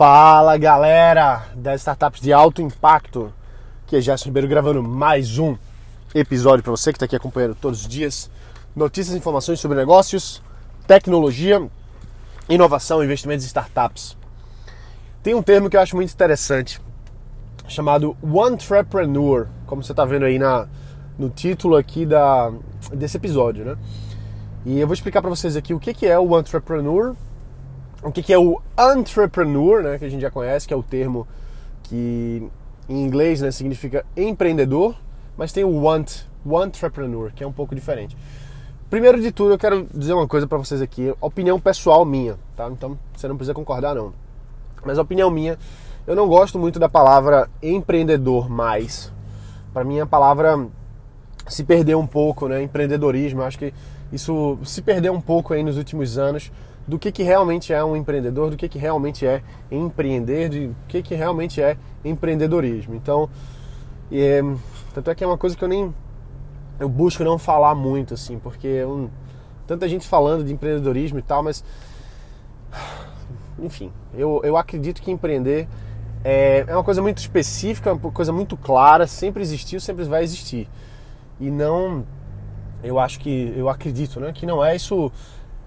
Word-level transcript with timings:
Fala 0.00 0.56
galera 0.56 1.44
das 1.54 1.82
startups 1.82 2.22
de 2.22 2.32
alto 2.32 2.62
impacto, 2.62 3.30
que 3.86 3.96
é 3.96 4.00
Gerson 4.00 4.30
Ribeiro 4.30 4.48
gravando 4.48 4.82
mais 4.82 5.36
um 5.36 5.58
episódio 6.14 6.62
para 6.62 6.70
você 6.70 6.90
que 6.90 6.96
está 6.96 7.04
aqui 7.04 7.16
acompanhando 7.16 7.54
todos 7.54 7.82
os 7.82 7.86
dias. 7.86 8.30
Notícias 8.74 9.14
e 9.14 9.18
informações 9.18 9.60
sobre 9.60 9.76
negócios, 9.76 10.42
tecnologia, 10.86 11.68
inovação, 12.48 13.04
investimentos 13.04 13.44
em 13.44 13.48
startups. 13.48 14.16
Tem 15.22 15.34
um 15.34 15.42
termo 15.42 15.68
que 15.68 15.76
eu 15.76 15.82
acho 15.82 15.94
muito 15.94 16.10
interessante, 16.10 16.80
chamado 17.68 18.16
Entrepreneur, 18.24 19.48
como 19.66 19.82
você 19.82 19.92
está 19.92 20.06
vendo 20.06 20.24
aí 20.24 20.38
na, 20.38 20.66
no 21.18 21.28
título 21.28 21.76
aqui 21.76 22.06
da, 22.06 22.50
desse 22.94 23.18
episódio, 23.18 23.66
né? 23.66 23.76
E 24.64 24.80
eu 24.80 24.86
vou 24.86 24.94
explicar 24.94 25.20
para 25.20 25.28
vocês 25.28 25.56
aqui 25.56 25.74
o 25.74 25.78
que, 25.78 25.92
que 25.92 26.06
é 26.06 26.18
o 26.18 26.38
Entrepreneur 26.38 27.14
o 28.02 28.10
que, 28.10 28.22
que 28.22 28.32
é 28.32 28.38
o 28.38 28.60
entrepreneur, 28.78 29.82
né, 29.82 29.98
que 29.98 30.04
a 30.04 30.08
gente 30.08 30.20
já 30.20 30.30
conhece, 30.30 30.66
que 30.66 30.72
é 30.72 30.76
o 30.76 30.82
termo 30.82 31.26
que 31.82 32.48
em 32.88 33.04
inglês 33.04 33.40
né, 33.40 33.50
significa 33.50 34.04
empreendedor, 34.16 34.94
mas 35.36 35.52
tem 35.52 35.64
o 35.64 35.82
want, 35.82 36.24
entrepreneur, 36.66 37.32
que 37.32 37.44
é 37.44 37.46
um 37.46 37.52
pouco 37.52 37.74
diferente. 37.74 38.16
Primeiro 38.88 39.20
de 39.20 39.30
tudo, 39.30 39.52
eu 39.54 39.58
quero 39.58 39.86
dizer 39.94 40.14
uma 40.14 40.26
coisa 40.26 40.46
para 40.46 40.58
vocês 40.58 40.82
aqui, 40.82 41.14
opinião 41.20 41.60
pessoal 41.60 42.04
minha, 42.04 42.36
tá? 42.56 42.68
Então 42.68 42.98
você 43.14 43.28
não 43.28 43.36
precisa 43.36 43.54
concordar 43.54 43.94
não. 43.94 44.12
Mas 44.84 44.98
a 44.98 45.02
opinião 45.02 45.30
minha, 45.30 45.56
eu 46.06 46.16
não 46.16 46.26
gosto 46.26 46.58
muito 46.58 46.78
da 46.78 46.88
palavra 46.88 47.48
empreendedor 47.62 48.50
mais. 48.50 49.12
Para 49.72 49.84
mim 49.84 50.00
a 50.00 50.06
palavra 50.06 50.66
se 51.46 51.62
perdeu 51.62 52.00
um 52.00 52.06
pouco, 52.06 52.48
né? 52.48 52.62
Empreendedorismo, 52.62 53.42
acho 53.42 53.58
que 53.58 53.72
isso 54.12 54.58
se 54.64 54.82
perdeu 54.82 55.12
um 55.12 55.20
pouco 55.20 55.54
aí 55.54 55.62
nos 55.62 55.76
últimos 55.76 56.18
anos 56.18 56.50
do 56.90 56.98
que, 56.98 57.12
que 57.12 57.22
realmente 57.22 57.72
é 57.72 57.84
um 57.84 57.94
empreendedor, 57.94 58.50
do 58.50 58.56
que, 58.56 58.68
que 58.68 58.76
realmente 58.76 59.24
é 59.24 59.44
empreender, 59.70 60.48
do 60.48 60.76
que, 60.88 61.00
que 61.00 61.14
realmente 61.14 61.62
é 61.62 61.76
empreendedorismo. 62.04 62.96
Então, 62.96 63.30
é, 64.10 64.42
tanto 64.92 65.08
é 65.08 65.14
que 65.14 65.22
é 65.22 65.26
uma 65.26 65.38
coisa 65.38 65.56
que 65.56 65.62
eu 65.62 65.68
nem 65.68 65.94
eu 66.80 66.88
busco 66.88 67.22
não 67.22 67.38
falar 67.38 67.76
muito 67.76 68.14
assim, 68.14 68.40
porque 68.40 68.80
tanta 69.68 69.88
gente 69.88 70.08
falando 70.08 70.42
de 70.42 70.52
empreendedorismo 70.52 71.20
e 71.20 71.22
tal, 71.22 71.44
mas 71.44 71.62
enfim, 73.56 73.92
eu, 74.12 74.40
eu 74.42 74.56
acredito 74.56 75.00
que 75.00 75.12
empreender 75.12 75.68
é, 76.24 76.64
é 76.66 76.74
uma 76.74 76.82
coisa 76.82 77.00
muito 77.00 77.18
específica, 77.18 77.92
uma 77.92 78.10
coisa 78.10 78.32
muito 78.32 78.56
clara, 78.56 79.06
sempre 79.06 79.42
existiu, 79.42 79.78
sempre 79.78 80.02
vai 80.04 80.24
existir. 80.24 80.68
E 81.38 81.52
não, 81.52 82.04
eu 82.82 82.98
acho 82.98 83.20
que, 83.20 83.54
eu 83.56 83.68
acredito, 83.68 84.18
né, 84.18 84.32
que 84.32 84.44
não 84.44 84.64
é 84.64 84.74
isso 84.74 85.12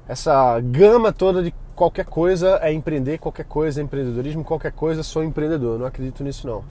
essa 0.08 0.59
gama 0.59 1.12
toda 1.12 1.42
de 1.42 1.54
qualquer 1.76 2.06
coisa 2.06 2.59
é 2.62 2.72
empreender, 2.72 3.18
qualquer 3.18 3.46
coisa 3.46 3.82
é 3.82 3.84
empreendedorismo, 3.84 4.44
qualquer 4.44 4.72
coisa 4.72 5.04
sou 5.04 5.23
empreendedor. 5.23 5.80
Não 5.80 5.86
acredito 5.86 6.23
nisso 6.23 6.48
não. 6.48 6.64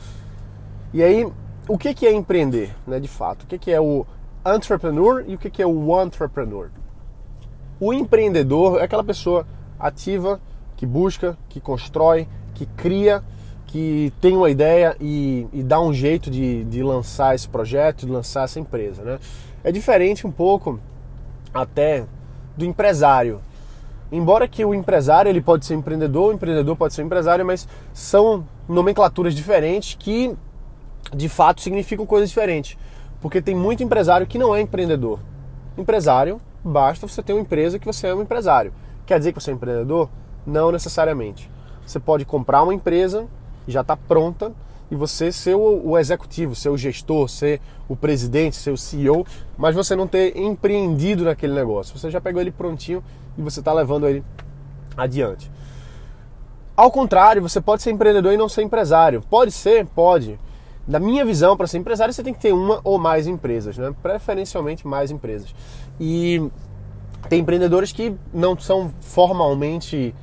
E 0.93 1.03
aí, 1.03 1.27
o 1.69 1.79
que 1.79 1.95
que 1.95 2.07
é 2.07 2.13
empreender, 2.13 2.75
né, 2.87 3.01
de 3.01 3.09
fato? 3.09 3.45
O 3.45 3.47
que 3.47 3.59
que 3.59 3.71
é 3.71 3.81
o 3.81 4.07
entrepreneur 4.47 5.25
e 5.27 5.35
o 5.35 5.39
que 5.39 5.51
que 5.51 5.63
é 5.63 5.67
o 5.67 6.03
entrepreneur? 6.03 6.71
O 7.81 7.93
empreendedor 7.93 8.81
é 8.81 8.85
aquela 8.85 9.03
pessoa 9.03 9.47
ativa 9.79 10.41
que 10.77 10.87
busca, 10.87 11.37
que 11.49 11.61
constrói, 11.61 12.29
que 12.55 12.67
cria, 12.67 13.23
que 13.67 14.13
tem 14.21 14.37
uma 14.37 14.51
ideia 14.51 14.97
e, 15.01 15.47
e 15.53 15.63
dá 15.63 15.81
um 15.81 15.93
jeito 15.93 16.31
de, 16.31 16.65
de 16.65 16.83
lançar 16.83 17.35
esse 17.35 17.49
projeto, 17.49 18.05
de 18.05 18.13
lançar 18.13 18.45
essa 18.45 18.61
empresa, 18.61 19.03
né? 19.03 19.19
É 19.65 19.73
diferente 19.73 20.27
um 20.27 20.31
pouco 20.31 20.79
até 21.55 22.05
do 22.57 22.65
empresário. 22.65 23.41
Embora 24.11 24.47
que 24.47 24.65
o 24.65 24.75
empresário 24.75 25.31
ele 25.31 25.41
pode 25.41 25.65
ser 25.65 25.75
empreendedor, 25.75 26.31
o 26.31 26.35
empreendedor 26.35 26.77
pode 26.77 26.93
ser 26.93 27.03
empresário, 27.03 27.47
mas 27.47 27.67
são 27.95 28.47
nomenclaturas 28.69 29.35
diferentes 29.35 29.97
que 29.99 30.37
de 31.15 31.29
fato 31.29 31.63
significam 31.63 32.05
coisas 32.05 32.29
diferentes. 32.29 32.77
Porque 33.21 33.41
tem 33.41 33.55
muito 33.55 33.83
empresário 33.83 34.27
que 34.27 34.39
não 34.39 34.55
é 34.55 34.61
empreendedor. 34.61 35.19
Empresário, 35.79 36.41
basta 36.63 37.09
você 37.09 37.23
ter 37.23 37.33
uma 37.33 37.41
empresa 37.41 37.79
que 37.79 37.87
você 37.87 38.09
é 38.09 38.15
um 38.15 38.23
empresário. 38.23 38.73
Quer 39.07 39.19
dizer 39.19 39.33
que 39.33 39.41
você 39.41 39.51
é 39.51 39.55
empreendedor? 39.55 40.11
Não 40.47 40.71
necessariamente. 40.71 41.51
Você 41.87 41.99
pode 41.99 42.25
comprar 42.25 42.63
uma 42.63 42.75
empresa, 42.75 43.27
já 43.67 43.81
está 43.81 43.97
pronta, 43.97 44.53
e 44.93 44.95
você 44.95 45.33
ser 45.33 45.55
o, 45.55 45.89
o, 45.89 45.99
executivo, 45.99 46.55
ser 46.55 46.69
o 46.69 46.77
gestor, 46.77 47.27
ser 47.27 47.63
o 47.89 47.97
presidente, 47.97 48.57
ser 48.57 48.73
o 48.73 48.77
CEO, 48.77 49.27
mas 49.57 49.75
você 49.75 49.97
não 49.97 50.07
ter 50.07 50.37
empreendido 50.37 51.25
naquele 51.25 51.55
negócio. 51.55 51.99
Você 51.99 52.11
já 52.11 52.21
pegou 52.21 52.43
ele 52.43 52.51
prontinho 52.51 53.03
e 53.39 53.41
você 53.41 53.61
está 53.61 53.73
levando 53.73 54.07
ele 54.07 54.23
adiante. 54.95 55.51
Ao 56.77 56.91
contrário, 56.91 57.41
você 57.41 57.59
pode 57.59 57.83
ser 57.83 57.91
empreendedor 57.91 58.35
e 58.35 58.37
não 58.37 58.51
ser 58.51 58.65
empresário. 58.65 59.23
Pode 59.31 59.51
ser? 59.51 59.87
Pode. 59.87 60.39
Na 60.87 61.01
minha 61.01 61.25
visão, 61.25 61.57
para 61.57 61.67
ser 61.67 61.79
empresário, 61.79 62.13
você 62.13 62.23
tem 62.23 62.35
que 62.35 62.41
ter 62.41 62.53
uma 62.53 62.79
ou 62.85 62.99
mais 62.99 63.27
empresas, 63.27 63.79
né? 63.79 63.95
preferencialmente 64.03 64.87
mais 64.87 65.11
empresas. 65.11 65.55
E 65.99 66.51
tem 67.31 67.41
empreendedores 67.41 67.93
que 67.93 68.15
não 68.31 68.59
são 68.59 68.93
formalmente 69.01 70.15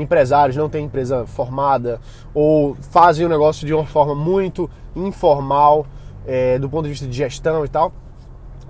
empresários, 0.00 0.56
não 0.56 0.68
têm 0.68 0.84
empresa 0.84 1.26
formada 1.26 2.00
ou 2.34 2.74
fazem 2.90 3.26
o 3.26 3.28
negócio 3.28 3.66
de 3.66 3.74
uma 3.74 3.86
forma 3.86 4.14
muito 4.14 4.70
informal 4.94 5.86
é, 6.26 6.58
do 6.58 6.68
ponto 6.68 6.84
de 6.84 6.90
vista 6.90 7.06
de 7.06 7.16
gestão 7.16 7.64
e 7.64 7.68
tal. 7.68 7.92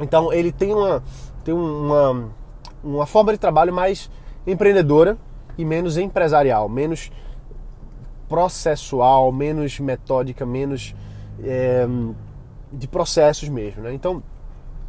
Então 0.01 0.33
ele 0.33 0.53
tem 0.53 0.73
uma, 0.73 1.03
tem 1.45 1.53
uma, 1.53 2.31
uma 2.83 3.07
forma 3.07 3.33
de 3.33 3.39
trabalho 3.39 3.73
mais 3.73 4.11
empreendedora 4.47 5.19
e 5.57 5.65
menos 5.65 5.99
empresarial, 5.99 6.69
menos 6.69 7.11
processual, 8.29 9.33
menos 9.33 9.81
metódica, 9.81 10.47
menos 10.47 10.95
é, 11.43 11.87
de 12.73 12.87
processos 12.87 13.49
mesmo. 13.49 13.83
Né? 13.83 13.93
Então 13.93 14.23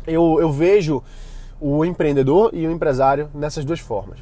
eu, 0.06 0.38
eu 0.39 0.51
vejo 0.51 1.01
o 1.59 1.83
empreendedor 1.83 2.51
e 2.53 2.66
o 2.67 2.71
empresário 2.71 3.29
nessas 3.33 3.66
duas 3.66 3.79
formas. 3.79 4.19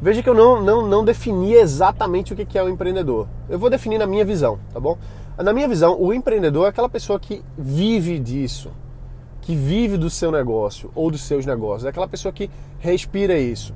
Veja 0.00 0.22
que 0.22 0.28
eu 0.28 0.34
não, 0.34 0.62
não, 0.62 0.86
não 0.86 1.04
defini 1.04 1.54
exatamente 1.54 2.32
o 2.32 2.36
que 2.36 2.58
é 2.58 2.62
o 2.62 2.68
empreendedor. 2.68 3.26
Eu 3.48 3.58
vou 3.58 3.70
definir 3.70 3.98
na 3.98 4.06
minha 4.06 4.24
visão, 4.24 4.58
tá 4.72 4.78
bom? 4.78 4.98
Na 5.38 5.52
minha 5.52 5.66
visão, 5.66 6.00
o 6.00 6.12
empreendedor 6.12 6.66
é 6.66 6.68
aquela 6.68 6.88
pessoa 6.88 7.18
que 7.18 7.42
vive 7.56 8.18
disso, 8.18 8.70
que 9.40 9.56
vive 9.56 9.96
do 9.96 10.08
seu 10.08 10.30
negócio 10.30 10.90
ou 10.94 11.10
dos 11.10 11.22
seus 11.22 11.44
negócios, 11.44 11.84
é 11.84 11.88
aquela 11.88 12.06
pessoa 12.06 12.32
que 12.32 12.50
respira 12.78 13.38
isso. 13.38 13.74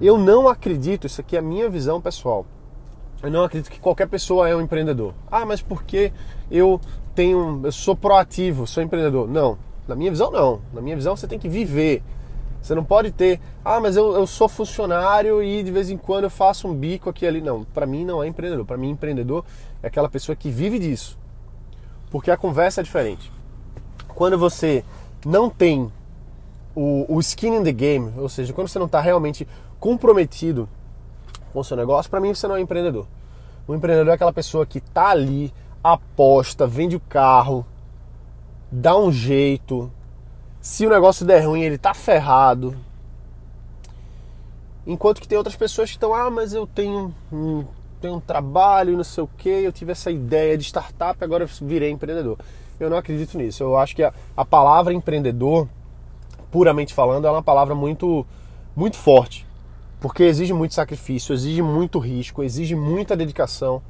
Eu 0.00 0.18
não 0.18 0.48
acredito, 0.48 1.06
isso 1.06 1.20
aqui 1.20 1.36
é 1.36 1.38
a 1.38 1.42
minha 1.42 1.70
visão 1.70 2.00
pessoal. 2.00 2.44
Eu 3.22 3.30
não 3.30 3.44
acredito 3.44 3.70
que 3.70 3.80
qualquer 3.80 4.08
pessoa 4.08 4.48
é 4.48 4.54
um 4.54 4.60
empreendedor. 4.60 5.14
Ah, 5.30 5.46
mas 5.46 5.62
porque 5.62 6.12
eu 6.50 6.80
tenho, 7.14 7.62
eu 7.64 7.72
sou 7.72 7.96
proativo, 7.96 8.66
sou 8.66 8.82
empreendedor? 8.82 9.26
Não, 9.28 9.56
na 9.88 9.94
minha 9.94 10.10
visão 10.10 10.30
não. 10.30 10.60
Na 10.72 10.80
minha 10.80 10.96
visão 10.96 11.16
você 11.16 11.26
tem 11.26 11.38
que 11.38 11.48
viver 11.48 12.02
você 12.66 12.74
não 12.74 12.84
pode 12.84 13.12
ter, 13.12 13.40
ah, 13.64 13.78
mas 13.78 13.96
eu, 13.96 14.12
eu 14.14 14.26
sou 14.26 14.48
funcionário 14.48 15.40
e 15.40 15.62
de 15.62 15.70
vez 15.70 15.88
em 15.88 15.96
quando 15.96 16.24
eu 16.24 16.30
faço 16.30 16.66
um 16.66 16.74
bico 16.74 17.08
aqui 17.08 17.24
ali. 17.24 17.40
Não, 17.40 17.62
para 17.62 17.86
mim 17.86 18.04
não 18.04 18.20
é 18.20 18.26
empreendedor. 18.26 18.66
Para 18.66 18.76
mim, 18.76 18.90
empreendedor 18.90 19.44
é 19.80 19.86
aquela 19.86 20.08
pessoa 20.08 20.34
que 20.34 20.50
vive 20.50 20.80
disso. 20.80 21.16
Porque 22.10 22.28
a 22.28 22.36
conversa 22.36 22.80
é 22.80 22.84
diferente. 22.84 23.30
Quando 24.08 24.36
você 24.36 24.84
não 25.24 25.48
tem 25.48 25.92
o, 26.74 27.06
o 27.08 27.20
skin 27.20 27.54
in 27.54 27.62
the 27.62 27.70
game, 27.70 28.12
ou 28.16 28.28
seja, 28.28 28.52
quando 28.52 28.66
você 28.66 28.80
não 28.80 28.86
está 28.86 29.00
realmente 29.00 29.46
comprometido 29.78 30.68
com 31.52 31.60
o 31.60 31.64
seu 31.64 31.76
negócio, 31.76 32.10
para 32.10 32.18
mim 32.18 32.34
você 32.34 32.48
não 32.48 32.56
é 32.56 32.60
empreendedor. 32.60 33.06
O 33.68 33.76
empreendedor 33.76 34.10
é 34.10 34.14
aquela 34.14 34.32
pessoa 34.32 34.66
que 34.66 34.78
está 34.78 35.10
ali, 35.10 35.54
aposta, 35.84 36.66
vende 36.66 36.96
o 36.96 37.00
carro, 37.00 37.64
dá 38.72 38.98
um 38.98 39.12
jeito, 39.12 39.88
se 40.66 40.84
o 40.84 40.90
negócio 40.90 41.24
der 41.24 41.46
ruim, 41.46 41.62
ele 41.62 41.78
tá 41.78 41.94
ferrado. 41.94 42.76
Enquanto 44.84 45.20
que 45.20 45.28
tem 45.28 45.38
outras 45.38 45.54
pessoas 45.54 45.88
que 45.88 45.96
estão, 45.96 46.12
ah, 46.12 46.28
mas 46.28 46.52
eu 46.52 46.66
tenho 46.66 47.14
um, 47.32 47.64
tenho 48.00 48.14
um 48.16 48.20
trabalho, 48.20 48.96
não 48.96 49.04
sei 49.04 49.22
o 49.22 49.28
que, 49.38 49.48
eu 49.48 49.70
tive 49.70 49.92
essa 49.92 50.10
ideia 50.10 50.58
de 50.58 50.64
startup, 50.64 51.22
agora 51.22 51.44
eu 51.44 51.48
virei 51.62 51.92
empreendedor. 51.92 52.36
Eu 52.80 52.90
não 52.90 52.96
acredito 52.96 53.38
nisso. 53.38 53.62
Eu 53.62 53.78
acho 53.78 53.94
que 53.94 54.02
a, 54.02 54.12
a 54.36 54.44
palavra 54.44 54.92
empreendedor, 54.92 55.68
puramente 56.50 56.92
falando, 56.92 57.28
é 57.28 57.30
uma 57.30 57.44
palavra 57.44 57.76
muito, 57.76 58.26
muito 58.74 58.96
forte. 58.96 59.46
Porque 60.00 60.24
exige 60.24 60.52
muito 60.52 60.74
sacrifício, 60.74 61.32
exige 61.32 61.62
muito 61.62 62.00
risco, 62.00 62.42
exige 62.42 62.74
muita 62.74 63.16
dedicação, 63.16 63.80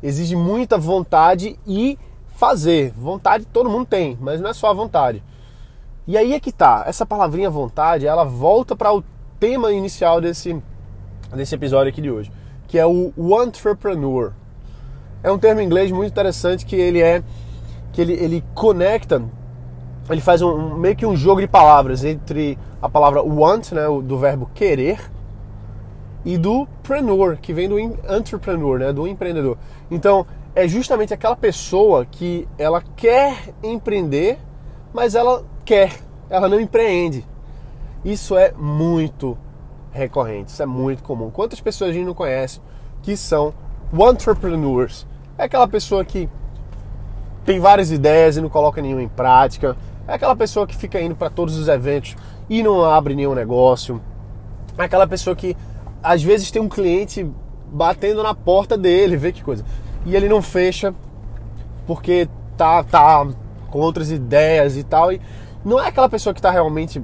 exige 0.00 0.36
muita 0.36 0.78
vontade 0.78 1.58
e 1.66 1.98
fazer. 2.36 2.92
Vontade 2.92 3.44
todo 3.46 3.68
mundo 3.68 3.86
tem, 3.86 4.16
mas 4.20 4.40
não 4.40 4.50
é 4.50 4.54
só 4.54 4.70
a 4.70 4.72
vontade. 4.72 5.24
E 6.10 6.18
aí 6.18 6.34
é 6.34 6.40
que 6.40 6.50
tá, 6.50 6.82
essa 6.88 7.06
palavrinha 7.06 7.48
vontade, 7.48 8.04
ela 8.04 8.24
volta 8.24 8.74
para 8.74 8.92
o 8.92 9.00
tema 9.38 9.72
inicial 9.72 10.20
desse, 10.20 10.60
desse 11.32 11.54
episódio 11.54 11.88
aqui 11.88 12.02
de 12.02 12.10
hoje, 12.10 12.32
que 12.66 12.80
é 12.80 12.84
o, 12.84 13.12
entrepreneur. 13.44 14.32
É 15.22 15.30
um 15.30 15.38
termo 15.38 15.60
em 15.60 15.64
inglês 15.64 15.92
muito 15.92 16.10
interessante 16.10 16.66
que 16.66 16.74
ele 16.74 17.00
é 17.00 17.22
que 17.92 18.00
ele, 18.00 18.14
ele 18.14 18.44
conecta, 18.56 19.22
ele 20.08 20.20
faz 20.20 20.42
um, 20.42 20.74
meio 20.74 20.96
que 20.96 21.06
um 21.06 21.14
jogo 21.14 21.40
de 21.40 21.46
palavras 21.46 22.04
entre 22.04 22.58
a 22.82 22.88
palavra 22.88 23.22
want, 23.22 23.70
né, 23.70 23.82
do 24.02 24.18
verbo 24.18 24.50
querer, 24.52 24.98
e 26.24 26.36
do 26.36 26.66
preneur, 26.82 27.36
que 27.36 27.52
vem 27.52 27.68
do 27.68 27.78
entrepreneur, 27.78 28.80
né, 28.80 28.92
do 28.92 29.06
empreendedor. 29.06 29.56
Então, 29.88 30.26
é 30.56 30.66
justamente 30.66 31.14
aquela 31.14 31.36
pessoa 31.36 32.04
que 32.04 32.48
ela 32.58 32.82
quer 32.96 33.54
empreender, 33.62 34.40
mas 34.92 35.14
ela 35.14 35.44
quer, 35.70 35.92
ela 36.28 36.48
não 36.48 36.58
empreende. 36.58 37.24
Isso 38.04 38.36
é 38.36 38.50
muito 38.50 39.38
recorrente, 39.92 40.50
isso 40.50 40.60
é 40.60 40.66
muito 40.66 41.00
comum. 41.04 41.30
Quantas 41.30 41.60
pessoas 41.60 41.90
a 41.90 41.92
gente 41.92 42.06
não 42.06 42.14
conhece 42.14 42.60
que 43.04 43.16
são 43.16 43.54
entrepreneurs? 43.92 45.06
É 45.38 45.44
aquela 45.44 45.68
pessoa 45.68 46.04
que 46.04 46.28
tem 47.44 47.60
várias 47.60 47.92
ideias 47.92 48.36
e 48.36 48.40
não 48.40 48.48
coloca 48.48 48.82
nenhuma 48.82 49.00
em 49.00 49.08
prática. 49.08 49.76
É 50.08 50.14
aquela 50.14 50.34
pessoa 50.34 50.66
que 50.66 50.74
fica 50.74 51.00
indo 51.00 51.14
para 51.14 51.30
todos 51.30 51.56
os 51.56 51.68
eventos 51.68 52.16
e 52.48 52.64
não 52.64 52.84
abre 52.84 53.14
nenhum 53.14 53.34
negócio. 53.34 54.00
É 54.76 54.82
aquela 54.82 55.06
pessoa 55.06 55.36
que 55.36 55.56
às 56.02 56.20
vezes 56.20 56.50
tem 56.50 56.60
um 56.60 56.68
cliente 56.68 57.24
batendo 57.70 58.24
na 58.24 58.34
porta 58.34 58.76
dele, 58.76 59.16
vê 59.16 59.30
que 59.30 59.44
coisa. 59.44 59.64
E 60.04 60.16
ele 60.16 60.28
não 60.28 60.42
fecha 60.42 60.92
porque 61.86 62.28
tá, 62.56 62.82
tá 62.82 63.24
com 63.70 63.78
outras 63.78 64.10
ideias 64.10 64.76
e 64.76 64.82
tal. 64.82 65.12
E 65.12 65.20
não 65.64 65.80
é 65.80 65.88
aquela 65.88 66.08
pessoa 66.08 66.32
que 66.32 66.40
está 66.40 66.50
realmente 66.50 67.02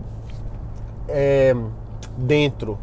é, 1.09 1.55
dentro, 2.17 2.79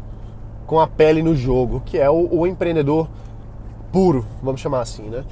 com 0.66 0.80
a 0.80 0.86
pele 0.86 1.22
no 1.22 1.36
jogo, 1.36 1.82
que 1.84 1.98
é 1.98 2.08
o, 2.08 2.28
o 2.30 2.46
empreendedor 2.46 3.08
puro, 3.92 4.24
vamos 4.42 4.60
chamar 4.60 4.80
assim, 4.80 5.04
né? 5.04 5.24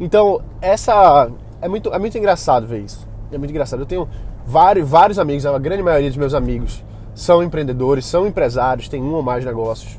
Então, 0.00 0.42
essa 0.60 1.30
é 1.60 1.68
muito, 1.68 1.92
é 1.92 1.98
muito 1.98 2.18
engraçado 2.18 2.66
ver 2.66 2.80
isso. 2.80 3.06
É 3.32 3.38
muito 3.38 3.50
engraçado. 3.50 3.80
Eu 3.80 3.86
tenho 3.86 4.08
vários, 4.44 4.88
vários 4.88 5.18
amigos, 5.18 5.46
a 5.46 5.58
grande 5.58 5.82
maioria 5.82 6.08
dos 6.08 6.16
meus 6.16 6.34
amigos 6.34 6.84
são 7.14 7.42
empreendedores, 7.42 8.04
são 8.04 8.26
empresários, 8.26 8.88
têm 8.88 9.02
um 9.02 9.14
ou 9.14 9.22
mais 9.22 9.44
negócios. 9.44 9.98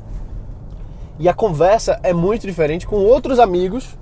E 1.18 1.28
a 1.28 1.34
conversa 1.34 1.98
é 2.02 2.12
muito 2.12 2.46
diferente 2.46 2.86
com 2.86 2.96
outros 2.96 3.38
amigos 3.38 3.96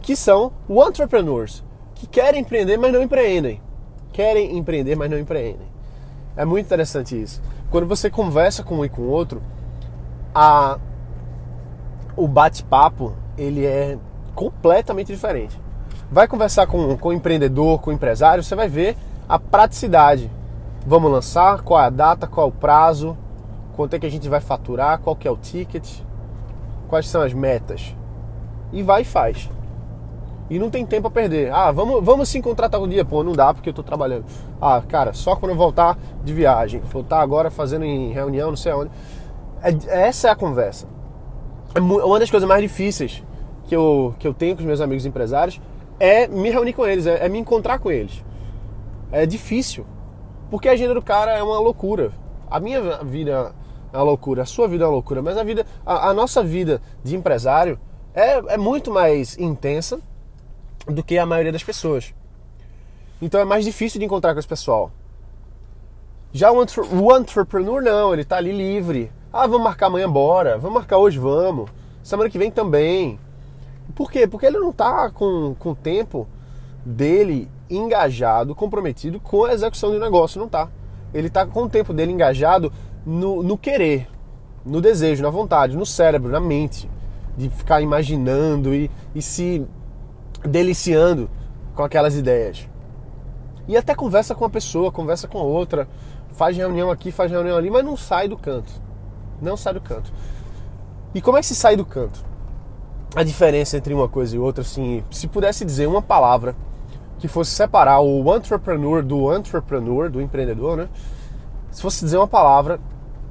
que 0.00 0.14
são 0.14 0.52
entrepreneurs, 0.68 1.62
que 1.94 2.06
querem 2.06 2.40
empreender, 2.40 2.76
mas 2.76 2.92
não 2.92 3.02
empreendem. 3.02 3.60
Querem 4.12 4.56
empreender, 4.56 4.94
mas 4.94 5.10
não 5.10 5.18
empreendem. 5.18 5.66
É 6.36 6.44
muito 6.44 6.66
interessante 6.66 7.20
isso. 7.20 7.42
Quando 7.70 7.86
você 7.86 8.10
conversa 8.10 8.62
com 8.62 8.76
um 8.76 8.84
e 8.84 8.88
com 8.88 9.02
o 9.02 9.08
outro, 9.08 9.42
a, 10.34 10.78
o 12.16 12.28
bate-papo 12.28 13.14
ele 13.36 13.64
é 13.64 13.98
completamente 14.34 15.12
diferente. 15.12 15.60
Vai 16.10 16.28
conversar 16.28 16.66
com, 16.66 16.96
com 16.96 17.08
o 17.08 17.12
empreendedor, 17.12 17.80
com 17.80 17.90
o 17.90 17.92
empresário, 17.92 18.42
você 18.42 18.54
vai 18.54 18.68
ver 18.68 18.96
a 19.28 19.38
praticidade. 19.38 20.30
Vamos 20.86 21.10
lançar, 21.10 21.62
qual 21.62 21.80
é 21.80 21.84
a 21.84 21.90
data, 21.90 22.26
qual 22.26 22.46
é 22.46 22.50
o 22.50 22.52
prazo, 22.52 23.16
quanto 23.74 23.94
é 23.94 23.98
que 23.98 24.06
a 24.06 24.10
gente 24.10 24.28
vai 24.28 24.40
faturar, 24.40 24.98
qual 24.98 25.16
que 25.16 25.26
é 25.26 25.30
o 25.30 25.36
ticket, 25.36 26.00
quais 26.88 27.08
são 27.08 27.22
as 27.22 27.32
metas. 27.32 27.94
E 28.72 28.82
vai 28.82 29.02
e 29.02 29.04
faz. 29.04 29.48
E 30.50 30.58
não 30.58 30.70
tem 30.70 30.84
tempo 30.84 31.08
a 31.08 31.10
perder. 31.10 31.52
Ah, 31.52 31.70
vamos, 31.70 32.04
vamos 32.04 32.28
se 32.28 32.38
encontrar 32.38 32.68
tal 32.68 32.86
dia. 32.86 33.04
Pô, 33.04 33.22
não 33.22 33.32
dá 33.32 33.54
porque 33.54 33.70
eu 33.70 33.74
tô 33.74 33.82
trabalhando. 33.82 34.24
Ah, 34.60 34.82
cara, 34.86 35.12
só 35.12 35.34
quando 35.36 35.52
eu 35.52 35.56
voltar 35.56 35.98
de 36.22 36.32
viagem. 36.34 36.80
Voltar 36.80 37.20
agora 37.20 37.50
fazendo 37.50 37.84
em 37.84 38.12
reunião, 38.12 38.50
não 38.50 38.56
sei 38.56 38.72
onde. 38.72 38.90
É, 39.62 40.06
essa 40.08 40.28
é 40.28 40.30
a 40.30 40.36
conversa. 40.36 40.86
É 41.74 41.80
uma 41.80 42.18
das 42.18 42.30
coisas 42.30 42.46
mais 42.46 42.60
difíceis 42.60 43.22
que 43.66 43.74
eu, 43.74 44.14
que 44.18 44.28
eu 44.28 44.34
tenho 44.34 44.54
com 44.54 44.60
os 44.60 44.66
meus 44.66 44.80
amigos 44.80 45.06
empresários 45.06 45.60
é 45.98 46.26
me 46.26 46.50
reunir 46.50 46.72
com 46.72 46.84
eles, 46.86 47.06
é, 47.06 47.24
é 47.24 47.28
me 47.28 47.38
encontrar 47.38 47.78
com 47.78 47.90
eles. 47.90 48.22
É 49.10 49.24
difícil. 49.24 49.86
Porque 50.50 50.68
a 50.68 50.72
agenda 50.72 50.92
do 50.92 51.00
cara 51.00 51.32
é 51.32 51.42
uma 51.42 51.58
loucura. 51.58 52.12
A 52.50 52.60
minha 52.60 53.02
vida 53.04 53.54
é 53.92 53.96
uma 53.96 54.02
loucura, 54.02 54.42
a 54.42 54.46
sua 54.46 54.68
vida 54.68 54.84
é 54.84 54.86
uma 54.86 54.92
loucura, 54.92 55.22
mas 55.22 55.38
a 55.38 55.44
vida, 55.44 55.64
a, 55.86 56.08
a 56.10 56.14
nossa 56.14 56.42
vida 56.42 56.82
de 57.02 57.16
empresário 57.16 57.78
é, 58.14 58.54
é 58.54 58.56
muito 58.58 58.90
mais 58.90 59.38
intensa 59.38 60.00
do 60.86 61.02
que 61.02 61.18
a 61.18 61.26
maioria 61.26 61.52
das 61.52 61.62
pessoas. 61.62 62.14
Então 63.20 63.40
é 63.40 63.44
mais 63.44 63.64
difícil 63.64 63.98
de 63.98 64.04
encontrar 64.04 64.32
com 64.32 64.38
esse 64.38 64.48
pessoal. 64.48 64.90
Já 66.32 66.50
o, 66.50 66.62
entre, 66.62 66.80
o 66.80 67.16
entrepreneur 67.16 67.82
não, 67.82 68.12
ele 68.12 68.22
está 68.22 68.36
ali 68.36 68.52
livre. 68.52 69.12
Ah, 69.32 69.46
vamos 69.46 69.62
marcar 69.62 69.86
amanhã, 69.86 70.10
bora. 70.10 70.58
Vamos 70.58 70.74
marcar 70.74 70.98
hoje, 70.98 71.18
vamos. 71.18 71.70
Semana 72.02 72.28
que 72.28 72.38
vem 72.38 72.50
também. 72.50 73.18
Por 73.94 74.10
quê? 74.10 74.26
Porque 74.26 74.46
ele 74.46 74.58
não 74.58 74.70
está 74.70 75.10
com, 75.10 75.54
com 75.58 75.70
o 75.70 75.74
tempo 75.76 76.26
dele 76.84 77.48
engajado, 77.70 78.54
comprometido 78.54 79.20
com 79.20 79.44
a 79.44 79.52
execução 79.52 79.90
do 79.90 80.00
negócio, 80.00 80.38
não 80.38 80.46
está. 80.46 80.68
Ele 81.12 81.28
está 81.28 81.46
com 81.46 81.64
o 81.64 81.68
tempo 81.68 81.92
dele 81.92 82.12
engajado 82.12 82.72
no, 83.04 83.42
no 83.42 83.56
querer, 83.58 84.08
no 84.64 84.80
desejo, 84.80 85.22
na 85.22 85.30
vontade, 85.30 85.76
no 85.76 85.86
cérebro, 85.86 86.30
na 86.30 86.40
mente, 86.40 86.88
de 87.36 87.48
ficar 87.50 87.80
imaginando 87.80 88.74
e, 88.74 88.90
e 89.14 89.22
se 89.22 89.64
deliciando 90.44 91.30
com 91.74 91.82
aquelas 91.82 92.14
ideias. 92.16 92.68
E 93.68 93.76
até 93.76 93.94
conversa 93.94 94.34
com 94.34 94.44
uma 94.44 94.50
pessoa, 94.50 94.90
conversa 94.90 95.28
com 95.28 95.38
outra, 95.38 95.88
faz 96.32 96.56
reunião 96.56 96.90
aqui, 96.90 97.12
faz 97.12 97.30
reunião 97.30 97.56
ali, 97.56 97.70
mas 97.70 97.84
não 97.84 97.96
sai 97.96 98.28
do 98.28 98.36
canto. 98.36 98.72
Não 99.40 99.56
sai 99.56 99.74
do 99.74 99.80
canto. 99.80 100.12
E 101.14 101.20
como 101.20 101.36
é 101.38 101.40
que 101.40 101.46
se 101.46 101.54
sai 101.54 101.76
do 101.76 101.84
canto? 101.84 102.24
A 103.14 103.22
diferença 103.22 103.76
entre 103.76 103.92
uma 103.92 104.08
coisa 104.08 104.34
e 104.34 104.38
outra, 104.38 104.62
assim, 104.62 105.04
se 105.10 105.28
pudesse 105.28 105.64
dizer 105.64 105.86
uma 105.86 106.00
palavra 106.00 106.56
que 107.18 107.28
fosse 107.28 107.50
separar 107.50 108.00
o 108.00 108.36
entrepreneur 108.36 109.02
do 109.02 109.32
entrepreneur, 109.34 110.10
do 110.10 110.20
empreendedor, 110.20 110.76
né? 110.76 110.88
Se 111.70 111.80
fosse 111.80 112.04
dizer 112.04 112.16
uma 112.16 112.26
palavra, 112.26 112.80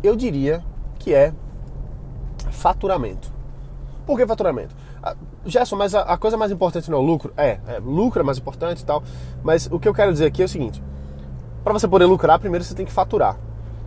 eu 0.04 0.16
diria 0.16 0.64
que 0.98 1.14
é 1.14 1.34
faturamento. 2.52 3.32
Por 4.06 4.18
que 4.18 4.26
faturamento? 4.26 4.76
Gerson, 5.46 5.76
mas 5.76 5.96
a, 5.96 6.02
a, 6.02 6.18
coisa 6.18 6.38
mais 6.38 6.52
importante 6.52 6.90
não 6.92 7.00
é 7.00 7.02
o 7.02 7.04
lucro? 7.04 7.34
É, 7.36 7.60
é, 7.68 7.80
lucro 7.84 8.22
é 8.22 8.24
mais 8.24 8.38
importante 8.38 8.82
e 8.82 8.86
tal. 8.86 9.04
Mas 9.44 9.68
o 9.72 9.80
que 9.80 9.88
eu 9.88 9.94
quero 9.94 10.12
dizer 10.12 10.26
aqui 10.26 10.42
é 10.42 10.46
o 10.46 10.50
seguinte: 10.50 10.82
para 11.64 11.74
você 11.74 11.88
poder 11.88 12.06
lucrar, 12.06 12.40
primeiro 12.40 12.64
você 12.64 12.76
tem 12.76 12.86
que 12.86 12.92
faturar. 12.92 13.38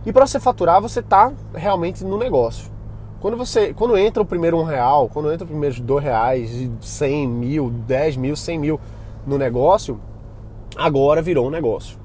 E 0.05 0.13
para 0.13 0.27
você 0.27 0.39
faturar, 0.39 0.81
você 0.81 0.99
está 0.99 1.31
realmente 1.53 2.03
no 2.03 2.17
negócio. 2.17 2.71
Quando 3.19 3.37
você, 3.37 3.73
quando 3.73 3.97
entra 3.97 4.21
o 4.21 4.25
primeiro 4.25 4.57
um 4.57 4.63
real, 4.63 5.09
quando 5.09 5.31
entra 5.31 5.45
o 5.45 5.47
primeiro 5.47 5.81
dois 5.81 6.03
reais, 6.03 6.69
cem 6.81 7.27
mil, 7.27 7.71
dez 7.87 8.15
mil, 8.15 8.35
cem 8.35 8.59
mil 8.59 8.79
no 9.25 9.37
negócio, 9.37 9.99
agora 10.75 11.21
virou 11.21 11.47
um 11.47 11.49
negócio. 11.49 11.97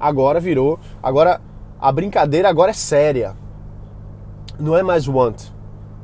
Agora 0.00 0.40
virou, 0.40 0.80
agora 1.02 1.40
a 1.80 1.92
brincadeira 1.92 2.48
agora 2.48 2.70
é 2.70 2.74
séria. 2.74 3.36
Não 4.58 4.76
é 4.76 4.82
mais 4.82 5.06
want, 5.06 5.50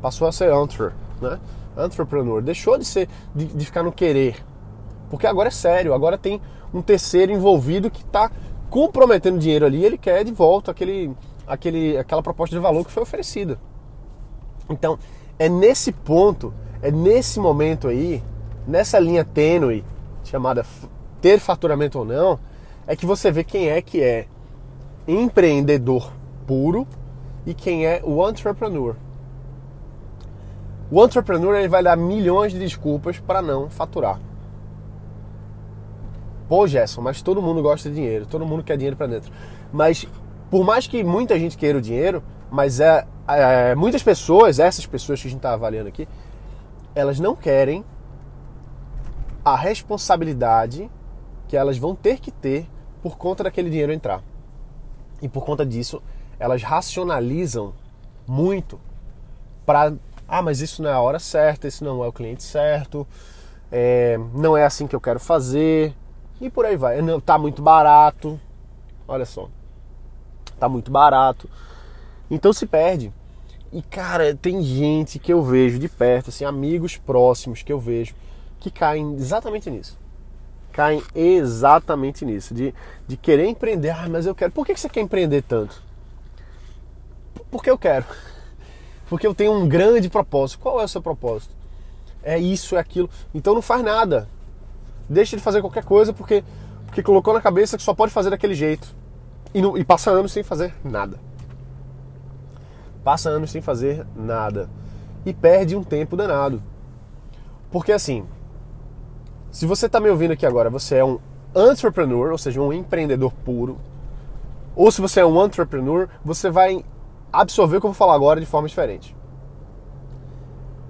passou 0.00 0.28
a 0.28 0.32
ser 0.32 0.52
entre, 0.52 0.90
né? 1.20 1.40
Entrepreneur. 1.76 2.42
Deixou 2.42 2.78
de 2.78 2.84
ser 2.84 3.08
de, 3.34 3.46
de 3.46 3.64
ficar 3.64 3.82
no 3.82 3.92
querer. 3.92 4.44
Porque 5.10 5.26
agora 5.26 5.48
é 5.48 5.52
sério, 5.52 5.94
agora 5.94 6.18
tem 6.18 6.40
um 6.72 6.82
terceiro 6.82 7.32
envolvido 7.32 7.90
que 7.90 8.02
está 8.02 8.30
comprometendo 8.68 9.38
dinheiro 9.38 9.64
ali, 9.64 9.84
ele 9.84 9.96
quer 9.96 10.24
de 10.24 10.32
volta 10.32 10.72
aquele, 10.72 11.12
aquele, 11.46 11.96
aquela 11.96 12.22
proposta 12.22 12.56
de 12.56 12.60
valor 12.60 12.84
que 12.84 12.90
foi 12.90 13.04
oferecida. 13.04 13.58
Então, 14.68 14.98
é 15.38 15.48
nesse 15.48 15.92
ponto, 15.92 16.52
é 16.82 16.90
nesse 16.90 17.38
momento 17.38 17.86
aí, 17.86 18.22
nessa 18.66 18.98
linha 18.98 19.24
tênue, 19.24 19.84
chamada 20.24 20.66
ter 21.20 21.38
faturamento 21.38 22.00
ou 22.00 22.04
não, 22.04 22.40
é 22.86 22.96
que 22.96 23.06
você 23.06 23.30
vê 23.30 23.44
quem 23.44 23.68
é 23.68 23.80
que 23.80 24.02
é 24.02 24.26
empreendedor 25.06 26.12
puro 26.46 26.86
e 27.46 27.54
quem 27.54 27.86
é 27.86 28.02
o 28.04 28.28
entrepreneur. 28.28 28.96
O 30.90 31.04
entrepreneur 31.04 31.56
ele 31.56 31.68
vai 31.68 31.82
dar 31.82 31.96
milhões 31.96 32.52
de 32.52 32.58
desculpas 32.58 33.18
para 33.18 33.40
não 33.40 33.68
faturar. 33.70 34.20
Pô, 36.48 36.66
Gerson, 36.66 37.00
mas 37.00 37.22
todo 37.22 37.40
mundo 37.40 37.62
gosta 37.62 37.88
de 37.88 37.94
dinheiro, 37.94 38.26
todo 38.26 38.44
mundo 38.44 38.62
quer 38.62 38.76
dinheiro 38.76 38.96
para 38.96 39.06
dentro. 39.06 39.32
Mas 39.72 40.06
por 40.50 40.64
mais 40.64 40.86
que 40.86 41.02
muita 41.02 41.38
gente 41.38 41.56
queira 41.56 41.78
o 41.78 41.80
dinheiro, 41.80 42.22
mas 42.50 42.78
é, 42.80 43.06
é, 43.26 43.74
muitas 43.74 44.02
pessoas, 44.02 44.58
essas 44.58 44.86
pessoas 44.86 45.20
que 45.20 45.26
a 45.26 45.30
gente 45.30 45.38
está 45.38 45.52
avaliando 45.52 45.88
aqui, 45.88 46.06
elas 46.94 47.18
não 47.18 47.34
querem 47.34 47.84
a 49.44 49.56
responsabilidade 49.56 50.90
que 51.48 51.56
elas 51.56 51.76
vão 51.76 51.94
ter 51.94 52.20
que 52.20 52.30
ter 52.30 52.68
por 53.02 53.18
conta 53.18 53.44
daquele 53.44 53.68
dinheiro 53.68 53.92
entrar. 53.92 54.22
E 55.20 55.28
por 55.28 55.44
conta 55.44 55.66
disso, 55.66 56.02
elas 56.38 56.62
racionalizam 56.62 57.74
muito 58.26 58.78
para 59.66 59.92
ah, 60.28 60.42
mas 60.42 60.60
isso 60.60 60.82
não 60.82 60.90
é 60.90 60.92
a 60.92 61.00
hora 61.00 61.18
certa, 61.18 61.68
isso 61.68 61.84
não 61.84 62.02
é 62.02 62.08
o 62.08 62.12
cliente 62.12 62.42
certo, 62.42 63.06
é, 63.70 64.18
não 64.34 64.56
é 64.56 64.64
assim 64.64 64.86
que 64.86 64.96
eu 64.96 65.00
quero 65.00 65.20
fazer, 65.20 65.94
e 66.40 66.50
por 66.50 66.64
aí 66.64 66.76
vai. 66.76 67.00
Não, 67.02 67.20
tá 67.20 67.38
muito 67.38 67.62
barato, 67.62 68.40
olha 69.06 69.24
só, 69.24 69.48
tá 70.58 70.68
muito 70.68 70.90
barato, 70.90 71.48
então 72.30 72.52
se 72.52 72.66
perde. 72.66 73.12
E 73.72 73.82
cara, 73.82 74.36
tem 74.36 74.62
gente 74.62 75.18
que 75.18 75.32
eu 75.32 75.42
vejo 75.42 75.80
de 75.80 75.88
perto, 75.88 76.30
assim, 76.30 76.44
amigos 76.44 76.96
próximos 76.96 77.62
que 77.62 77.72
eu 77.72 77.80
vejo, 77.80 78.14
que 78.60 78.70
caem 78.70 79.14
exatamente 79.16 79.68
nisso. 79.68 79.98
Caem 80.72 81.02
exatamente 81.14 82.24
nisso, 82.24 82.54
de, 82.54 82.72
de 83.06 83.16
querer 83.16 83.46
empreender. 83.46 83.90
Ah, 83.90 84.08
mas 84.08 84.26
eu 84.26 84.34
quero. 84.34 84.52
Por 84.52 84.64
que 84.64 84.76
você 84.76 84.88
quer 84.88 85.00
empreender 85.00 85.42
tanto? 85.42 85.82
Porque 87.50 87.68
eu 87.68 87.76
quero. 87.76 88.04
Porque 89.14 89.28
eu 89.28 89.32
tenho 89.32 89.52
um 89.52 89.68
grande 89.68 90.10
propósito. 90.10 90.58
Qual 90.58 90.80
é 90.80 90.84
o 90.84 90.88
seu 90.88 91.00
propósito? 91.00 91.54
É 92.20 92.36
isso, 92.36 92.74
é 92.74 92.80
aquilo. 92.80 93.08
Então 93.32 93.54
não 93.54 93.62
faz 93.62 93.80
nada. 93.80 94.28
Deixa 95.08 95.36
de 95.36 95.42
fazer 95.42 95.60
qualquer 95.60 95.84
coisa 95.84 96.12
porque, 96.12 96.42
porque 96.84 97.00
colocou 97.00 97.32
na 97.32 97.40
cabeça 97.40 97.76
que 97.76 97.84
só 97.84 97.94
pode 97.94 98.10
fazer 98.10 98.30
daquele 98.30 98.56
jeito. 98.56 98.92
E, 99.54 99.62
não, 99.62 99.78
e 99.78 99.84
passa 99.84 100.10
anos 100.10 100.32
sem 100.32 100.42
fazer 100.42 100.74
nada. 100.82 101.20
Passa 103.04 103.30
anos 103.30 103.52
sem 103.52 103.62
fazer 103.62 104.04
nada. 104.16 104.68
E 105.24 105.32
perde 105.32 105.76
um 105.76 105.84
tempo 105.84 106.16
danado. 106.16 106.60
Porque 107.70 107.92
assim, 107.92 108.26
se 109.52 109.64
você 109.64 109.86
está 109.86 110.00
me 110.00 110.10
ouvindo 110.10 110.32
aqui 110.32 110.44
agora, 110.44 110.68
você 110.68 110.96
é 110.96 111.04
um 111.04 111.20
entrepreneur, 111.54 112.32
ou 112.32 112.38
seja, 112.38 112.60
um 112.60 112.72
empreendedor 112.72 113.32
puro, 113.44 113.78
ou 114.74 114.90
se 114.90 115.00
você 115.00 115.20
é 115.20 115.24
um 115.24 115.44
entrepreneur, 115.44 116.08
você 116.24 116.50
vai 116.50 116.84
absorver 117.40 117.76
o 117.76 117.80
que 117.80 117.86
eu 117.86 117.90
vou 117.90 117.94
falar 117.94 118.14
agora 118.14 118.40
de 118.40 118.46
forma 118.46 118.68
diferente. 118.68 119.16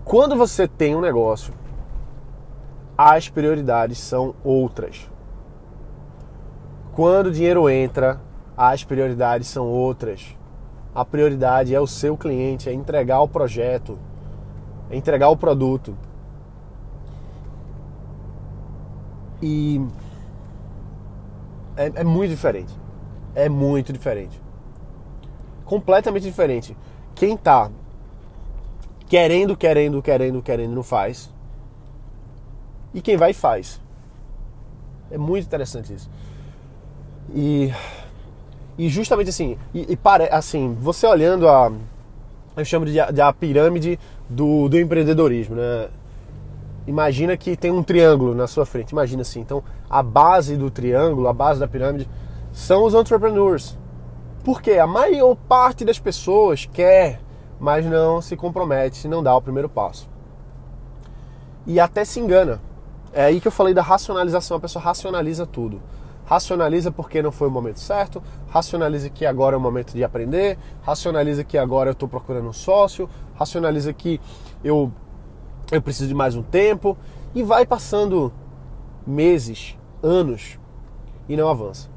Quando 0.05 0.37
você 0.37 0.69
tem 0.69 0.95
um 0.95 1.01
negócio, 1.01 1.55
as 2.97 3.29
prioridades 3.29 3.99
são 3.99 4.35
outras. 4.45 5.11
Quando 6.93 7.27
o 7.27 7.33
dinheiro 7.33 7.69
entra, 7.69 8.21
as 8.57 8.85
prioridades 8.85 9.49
são 9.49 9.67
outras. 9.67 10.37
A 10.95 11.05
prioridade 11.05 11.75
é 11.75 11.81
o 11.81 11.87
seu 11.87 12.17
cliente, 12.17 12.69
é 12.69 12.73
entregar 12.73 13.21
o 13.21 13.29
projeto, 13.29 13.99
é 14.91 14.97
entregar 14.97 15.29
o 15.29 15.37
produto. 15.37 15.97
E 19.43 19.85
é, 21.77 21.93
é 21.97 22.05
muito 22.05 22.31
diferente. 22.31 22.73
É 23.35 23.49
muito 23.49 23.93
diferente. 23.93 24.44
Completamente 25.64 26.25
diferente. 26.25 26.76
Quem 27.14 27.37
tá 27.37 27.71
querendo, 29.09 29.56
querendo, 29.56 30.02
querendo, 30.02 30.42
querendo, 30.42 30.75
não 30.75 30.83
faz. 30.83 31.33
E 32.92 33.00
quem 33.00 33.16
vai 33.16 33.33
faz. 33.33 33.80
É 35.11 35.18
muito 35.18 35.44
interessante 35.44 35.92
isso. 35.92 36.11
E, 37.35 37.73
e 38.76 38.88
justamente 38.88 39.30
assim, 39.30 39.59
e, 39.73 39.92
e 39.92 39.97
pare, 39.97 40.28
assim, 40.30 40.76
você 40.80 41.06
olhando 41.06 41.49
a. 41.49 41.73
Eu 42.56 42.64
chamo 42.64 42.87
de, 42.87 42.92
de 42.92 43.21
a 43.21 43.33
pirâmide 43.33 43.99
do, 44.28 44.68
do 44.68 44.78
empreendedorismo, 44.78 45.56
né? 45.56 45.88
Imagina 46.87 47.37
que 47.37 47.56
tem 47.56 47.71
um 47.71 47.83
triângulo 47.83 48.35
na 48.35 48.47
sua 48.47 48.66
frente. 48.66 48.90
Imagina 48.90 49.23
assim. 49.23 49.40
Então, 49.40 49.62
a 49.88 50.02
base 50.02 50.56
do 50.56 50.71
triângulo, 50.71 51.28
a 51.28 51.33
base 51.33 51.59
da 51.59 51.66
pirâmide, 51.66 52.09
são 52.52 52.85
os 52.85 52.94
entrepreneurs. 52.94 53.76
Porque 54.45 54.73
a 54.73 54.87
maior 54.87 55.35
parte 55.35 55.85
das 55.85 55.99
pessoas 55.99 56.69
quer, 56.71 57.21
mas 57.59 57.85
não 57.87 58.21
se 58.21 58.37
compromete, 58.37 59.09
não 59.09 59.23
dá 59.23 59.35
o 59.35 59.43
primeiro 59.43 59.69
passo. 59.69 60.09
E 61.67 61.81
até 61.81 62.05
se 62.05 62.21
engana. 62.21 62.61
É 63.13 63.25
aí 63.25 63.41
que 63.41 63.49
eu 63.49 63.53
falei 63.53 63.73
da 63.73 63.81
racionalização. 63.81 64.59
A 64.59 64.61
pessoa 64.61 64.85
racionaliza 64.85 65.47
tudo. 65.47 65.81
Racionaliza 66.27 66.93
porque 66.93 67.23
não 67.23 67.33
foi 67.33 67.49
o 67.49 67.51
momento 67.51 67.81
certo, 67.81 68.23
racionaliza 68.49 69.11
que 69.11 69.27
agora 69.27 69.57
é 69.57 69.59
o 69.59 69.61
momento 69.61 69.93
de 69.93 70.03
aprender, 70.03 70.59
racionaliza 70.83 71.45
que 71.45 71.59
agora 71.59 71.91
eu 71.91 71.93
estou 71.93 72.09
procurando 72.09 72.49
um 72.49 72.53
sócio, 72.53 73.11
racionaliza 73.35 73.93
que 73.93 74.19
eu 74.63 74.91
eu 75.71 75.83
preciso 75.83 76.09
de 76.09 76.15
mais 76.15 76.35
um 76.35 76.43
tempo 76.43 76.97
e 77.35 77.43
vai 77.43 77.67
passando 77.67 78.33
meses, 79.07 79.77
anos 80.03 80.59
e 81.29 81.37
não 81.37 81.49
avança. 81.49 81.91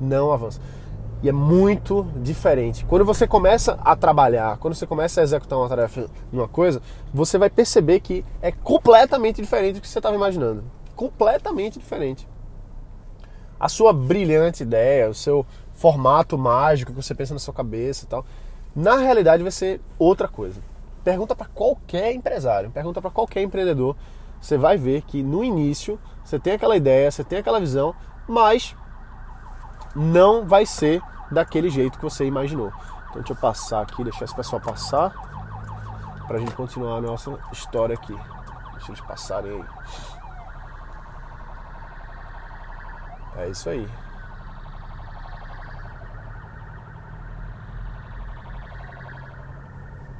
Não 0.00 0.32
avança. 0.32 0.60
E 1.22 1.28
é 1.28 1.32
muito 1.32 2.06
diferente. 2.22 2.84
Quando 2.84 3.04
você 3.04 3.26
começa 3.26 3.78
a 3.84 3.96
trabalhar, 3.96 4.56
quando 4.58 4.74
você 4.74 4.86
começa 4.86 5.20
a 5.20 5.24
executar 5.24 5.58
uma 5.58 5.68
tarefa 5.68 6.08
numa 6.30 6.46
coisa, 6.46 6.80
você 7.12 7.36
vai 7.36 7.50
perceber 7.50 8.00
que 8.00 8.24
é 8.40 8.52
completamente 8.52 9.40
diferente 9.40 9.74
do 9.74 9.80
que 9.80 9.88
você 9.88 9.98
estava 9.98 10.14
imaginando. 10.14 10.64
Completamente 10.94 11.78
diferente. 11.78 12.28
A 13.58 13.68
sua 13.68 13.92
brilhante 13.92 14.62
ideia, 14.62 15.10
o 15.10 15.14
seu 15.14 15.44
formato 15.72 16.38
mágico 16.38 16.92
que 16.92 17.02
você 17.02 17.14
pensa 17.14 17.34
na 17.34 17.40
sua 17.40 17.54
cabeça 17.54 18.04
e 18.04 18.08
tal, 18.08 18.24
na 18.74 18.96
realidade 18.96 19.42
vai 19.42 19.50
ser 19.50 19.80
outra 19.98 20.28
coisa. 20.28 20.60
Pergunta 21.02 21.34
para 21.34 21.46
qualquer 21.46 22.12
empresário, 22.12 22.70
pergunta 22.70 23.00
para 23.00 23.10
qualquer 23.10 23.42
empreendedor. 23.42 23.96
Você 24.40 24.56
vai 24.56 24.76
ver 24.76 25.02
que 25.02 25.20
no 25.20 25.42
início 25.42 25.98
você 26.24 26.38
tem 26.38 26.52
aquela 26.52 26.76
ideia, 26.76 27.10
você 27.10 27.24
tem 27.24 27.40
aquela 27.40 27.58
visão, 27.58 27.92
mas 28.28 28.76
não 29.94 30.46
vai 30.46 30.66
ser 30.66 31.02
daquele 31.30 31.70
jeito 31.70 31.98
que 31.98 32.04
você 32.04 32.24
imaginou. 32.24 32.72
Então 33.08 33.22
deixa 33.22 33.32
eu 33.32 33.36
passar 33.36 33.82
aqui, 33.82 34.02
deixar 34.04 34.24
esse 34.24 34.34
pessoal 34.34 34.60
passar 34.60 35.10
para 36.26 36.36
a 36.36 36.40
gente 36.40 36.54
continuar 36.54 36.98
a 36.98 37.00
nossa 37.00 37.38
história 37.52 37.94
aqui. 37.94 38.16
Deixa 38.74 38.90
eles 38.90 39.00
passarem 39.00 39.50
aí. 39.50 39.64
É 43.44 43.48
isso 43.48 43.68
aí. 43.70 43.88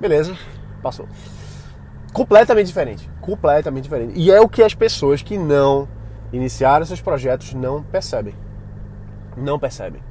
Beleza 0.01 0.37
passou. 0.83 1.09
Completamente 2.13 2.67
diferente. 2.69 3.11
Completamente 3.21 3.85
diferente. 3.85 4.15
E 4.17 4.31
é 4.31 4.41
o 4.41 4.49
que 4.49 4.63
as 4.63 4.75
pessoas 4.75 5.23
que 5.23 5.37
não 5.37 5.89
iniciaram 6.33 6.87
seus 6.87 7.01
projetos 7.01 7.53
não 7.53 7.83
percebem. 7.83 8.35
Não 9.41 9.59
percebem. 9.59 10.03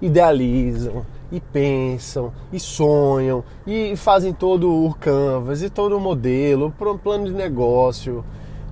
Idealizam, 0.00 1.04
e 1.30 1.40
pensam, 1.40 2.32
e 2.52 2.58
sonham, 2.58 3.44
e 3.66 3.94
fazem 3.96 4.32
todo 4.32 4.84
o 4.84 4.94
canvas, 4.94 5.62
e 5.62 5.70
todo 5.70 5.96
o 5.96 6.00
modelo, 6.00 6.74
o 6.78 6.98
plano 6.98 7.26
de 7.26 7.32
negócio. 7.32 8.24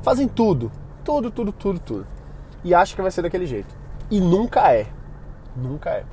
Fazem 0.03 0.27
tudo. 0.27 0.71
Tudo, 1.05 1.31
tudo, 1.31 1.53
tudo, 1.53 1.79
tudo. 1.79 2.07
E 2.65 2.75
acham 2.75 2.97
que 2.97 3.03
vai 3.03 3.11
ser 3.11 3.23
daquele 3.23 3.47
jeito. 3.47 3.75
E 4.11 4.21
nunca 4.21 4.73
é. 4.73 4.87
Nunca 5.57 5.91
é. 5.91 6.05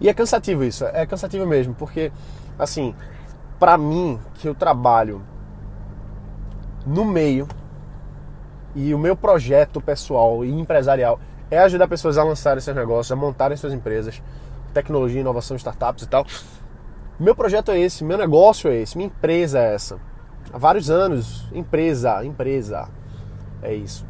E 0.00 0.08
é 0.08 0.14
cansativo 0.14 0.64
isso, 0.64 0.84
é 0.86 1.04
cansativo 1.04 1.46
mesmo, 1.46 1.74
porque, 1.74 2.10
assim, 2.58 2.94
para 3.58 3.76
mim, 3.76 4.18
que 4.36 4.48
eu 4.48 4.54
trabalho 4.54 5.20
no 6.86 7.04
meio 7.04 7.46
e 8.74 8.94
o 8.94 8.98
meu 8.98 9.16
projeto 9.16 9.80
pessoal 9.80 10.44
e 10.44 10.50
empresarial 10.50 11.18
é 11.50 11.58
ajudar 11.58 11.88
pessoas 11.88 12.16
a 12.16 12.24
lançarem 12.24 12.60
seus 12.60 12.76
negócios, 12.76 13.10
a 13.10 13.16
montarem 13.16 13.56
suas 13.56 13.72
empresas, 13.72 14.22
tecnologia, 14.72 15.20
inovação, 15.20 15.56
startups 15.56 16.04
e 16.04 16.08
tal. 16.08 16.24
Meu 17.18 17.34
projeto 17.34 17.70
é 17.70 17.78
esse, 17.78 18.04
meu 18.04 18.16
negócio 18.16 18.70
é 18.70 18.76
esse, 18.76 18.96
minha 18.96 19.08
empresa 19.08 19.58
é 19.58 19.74
essa. 19.74 19.98
Há 20.52 20.58
vários 20.58 20.90
anos, 20.90 21.48
empresa, 21.52 22.24
empresa, 22.24 22.88
é 23.62 23.74
isso. 23.74 24.06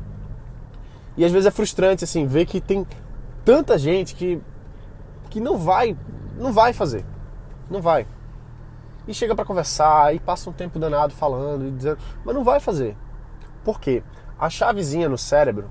E 1.17 1.25
às 1.25 1.33
vezes 1.33 1.47
é 1.47 1.50
frustrante 1.50 2.05
assim 2.05 2.26
ver 2.26 2.47
que 2.47 2.61
tem 2.61 2.87
tanta 3.45 3.76
gente 3.76 4.14
que 4.14 4.40
que 5.29 5.40
não 5.40 5.57
vai, 5.57 5.97
não 6.37 6.52
vai 6.52 6.73
fazer. 6.73 7.05
Não 7.71 7.81
vai. 7.81 8.07
E 9.07 9.14
chega 9.14 9.35
para 9.35 9.45
conversar 9.45 10.14
e 10.14 10.19
passa 10.19 10.50
um 10.50 10.52
tempo 10.52 10.79
danado 10.79 11.14
falando 11.14 11.67
e 11.67 11.71
dizendo, 11.71 11.99
mas 12.25 12.35
não 12.35 12.45
vai 12.45 12.61
fazer. 12.61 12.97
Por 13.64 13.81
quê? 13.81 14.02
A 14.40 14.49
chavezinha 14.49 15.06
no 15.06 15.18
cérebro, 15.18 15.70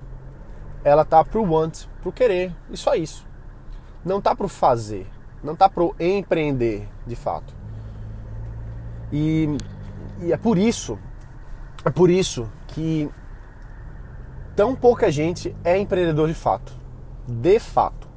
ela 0.83 1.03
tá 1.03 1.25
pro 1.25 1.43
want, 1.43 1.87
pro 2.03 2.11
querer, 2.11 2.55
e 2.69 2.77
só 2.77 2.93
isso. 2.93 3.25
Não 4.05 4.21
tá 4.21 4.35
pro 4.35 4.47
fazer, 4.47 5.07
não 5.43 5.55
tá 5.55 5.67
pro 5.67 5.95
empreender, 5.99 6.87
de 7.07 7.15
fato. 7.15 7.51
E, 9.11 9.57
e 10.21 10.31
é 10.31 10.37
por 10.37 10.55
isso, 10.55 10.99
é 11.83 11.89
por 11.89 12.11
isso 12.11 12.47
que 12.67 13.09
tão 14.55 14.75
pouca 14.75 15.11
gente 15.11 15.55
é 15.63 15.75
empreendedor 15.75 16.27
de 16.27 16.35
fato. 16.35 16.71
De 17.27 17.59
fato. 17.59 18.07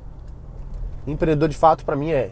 Empreendedor 1.06 1.48
de 1.48 1.56
fato 1.56 1.82
para 1.82 1.96
mim 1.96 2.10
é 2.10 2.30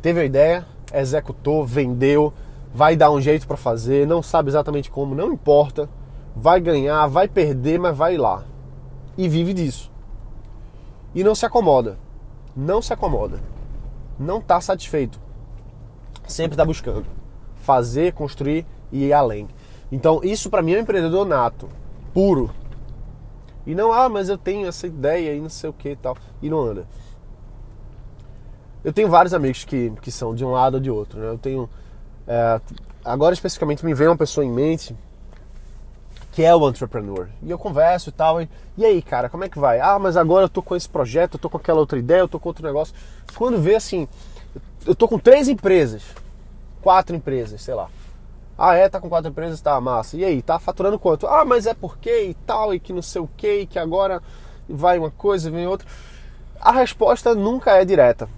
teve 0.00 0.20
a 0.20 0.24
ideia, 0.24 0.64
executou, 0.94 1.66
vendeu, 1.66 2.32
vai 2.72 2.94
dar 2.94 3.10
um 3.10 3.20
jeito 3.20 3.48
para 3.48 3.56
fazer, 3.56 4.06
não 4.06 4.22
sabe 4.22 4.48
exatamente 4.48 4.92
como, 4.92 5.12
não 5.12 5.32
importa, 5.32 5.88
vai 6.40 6.60
ganhar, 6.60 7.06
vai 7.06 7.26
perder, 7.26 7.78
mas 7.78 7.96
vai 7.96 8.16
lá 8.16 8.44
e 9.16 9.28
vive 9.28 9.52
disso. 9.52 9.90
E 11.14 11.24
não 11.24 11.34
se 11.34 11.44
acomoda, 11.44 11.98
não 12.54 12.80
se 12.80 12.92
acomoda, 12.92 13.40
não 14.18 14.38
está 14.38 14.60
satisfeito, 14.60 15.20
sempre 16.26 16.54
está 16.54 16.64
buscando 16.64 17.06
fazer, 17.56 18.12
construir 18.12 18.64
e 18.92 19.06
ir 19.06 19.12
além. 19.12 19.48
Então 19.90 20.20
isso 20.22 20.48
para 20.48 20.62
mim 20.62 20.74
é 20.74 20.78
um 20.78 20.82
empreendedor 20.82 21.26
nato, 21.26 21.68
puro. 22.14 22.50
E 23.66 23.74
não, 23.74 23.92
ah, 23.92 24.08
mas 24.08 24.28
eu 24.28 24.38
tenho 24.38 24.66
essa 24.66 24.86
ideia 24.86 25.34
e 25.34 25.40
não 25.40 25.50
sei 25.50 25.68
o 25.68 25.72
que 25.72 25.90
e 25.90 25.96
tal, 25.96 26.16
e 26.40 26.48
não 26.48 26.60
anda. 26.60 26.86
Eu 28.82 28.92
tenho 28.92 29.08
vários 29.08 29.34
amigos 29.34 29.64
que, 29.64 29.92
que 30.00 30.10
são 30.10 30.34
de 30.34 30.44
um 30.44 30.52
lado 30.52 30.74
ou 30.74 30.80
de 30.80 30.90
outro. 30.90 31.20
Né? 31.20 31.28
Eu 31.28 31.36
tenho. 31.36 31.68
É, 32.26 32.60
agora 33.04 33.34
especificamente 33.34 33.84
me 33.84 33.92
vem 33.92 34.06
uma 34.06 34.16
pessoa 34.16 34.46
em 34.46 34.50
mente 34.50 34.96
que 36.38 36.44
é 36.44 36.54
o 36.54 36.68
entrepreneur. 36.68 37.28
E 37.42 37.50
eu 37.50 37.58
converso 37.58 38.10
e 38.10 38.12
tal. 38.12 38.40
E, 38.40 38.48
e 38.76 38.86
aí, 38.86 39.02
cara, 39.02 39.28
como 39.28 39.42
é 39.42 39.48
que 39.48 39.58
vai? 39.58 39.80
Ah, 39.80 39.98
mas 39.98 40.16
agora 40.16 40.44
eu 40.44 40.48
tô 40.48 40.62
com 40.62 40.76
esse 40.76 40.88
projeto, 40.88 41.34
eu 41.34 41.40
tô 41.40 41.50
com 41.50 41.56
aquela 41.56 41.80
outra 41.80 41.98
ideia, 41.98 42.20
eu 42.20 42.28
tô 42.28 42.38
com 42.38 42.48
outro 42.48 42.64
negócio. 42.64 42.94
Quando 43.34 43.60
vê 43.60 43.74
assim, 43.74 44.06
eu 44.86 44.94
tô 44.94 45.08
com 45.08 45.18
três 45.18 45.48
empresas, 45.48 46.04
quatro 46.80 47.16
empresas, 47.16 47.60
sei 47.60 47.74
lá. 47.74 47.88
Ah, 48.56 48.76
é, 48.76 48.88
tá 48.88 49.00
com 49.00 49.08
quatro 49.08 49.28
empresas, 49.28 49.60
tá 49.60 49.80
massa. 49.80 50.16
E 50.16 50.24
aí, 50.24 50.40
tá 50.40 50.60
faturando 50.60 50.96
quanto? 50.96 51.26
Ah, 51.26 51.44
mas 51.44 51.66
é 51.66 51.74
porque 51.74 52.26
e 52.26 52.34
tal, 52.34 52.72
e 52.72 52.78
que 52.78 52.92
não 52.92 53.02
sei 53.02 53.20
o 53.20 53.28
que, 53.36 53.62
e 53.62 53.66
que 53.66 53.76
agora 53.80 54.22
vai 54.68 54.96
uma 54.96 55.10
coisa, 55.10 55.50
vem 55.50 55.66
outra. 55.66 55.88
A 56.60 56.70
resposta 56.70 57.34
nunca 57.34 57.72
é 57.72 57.84
direta. 57.84 58.28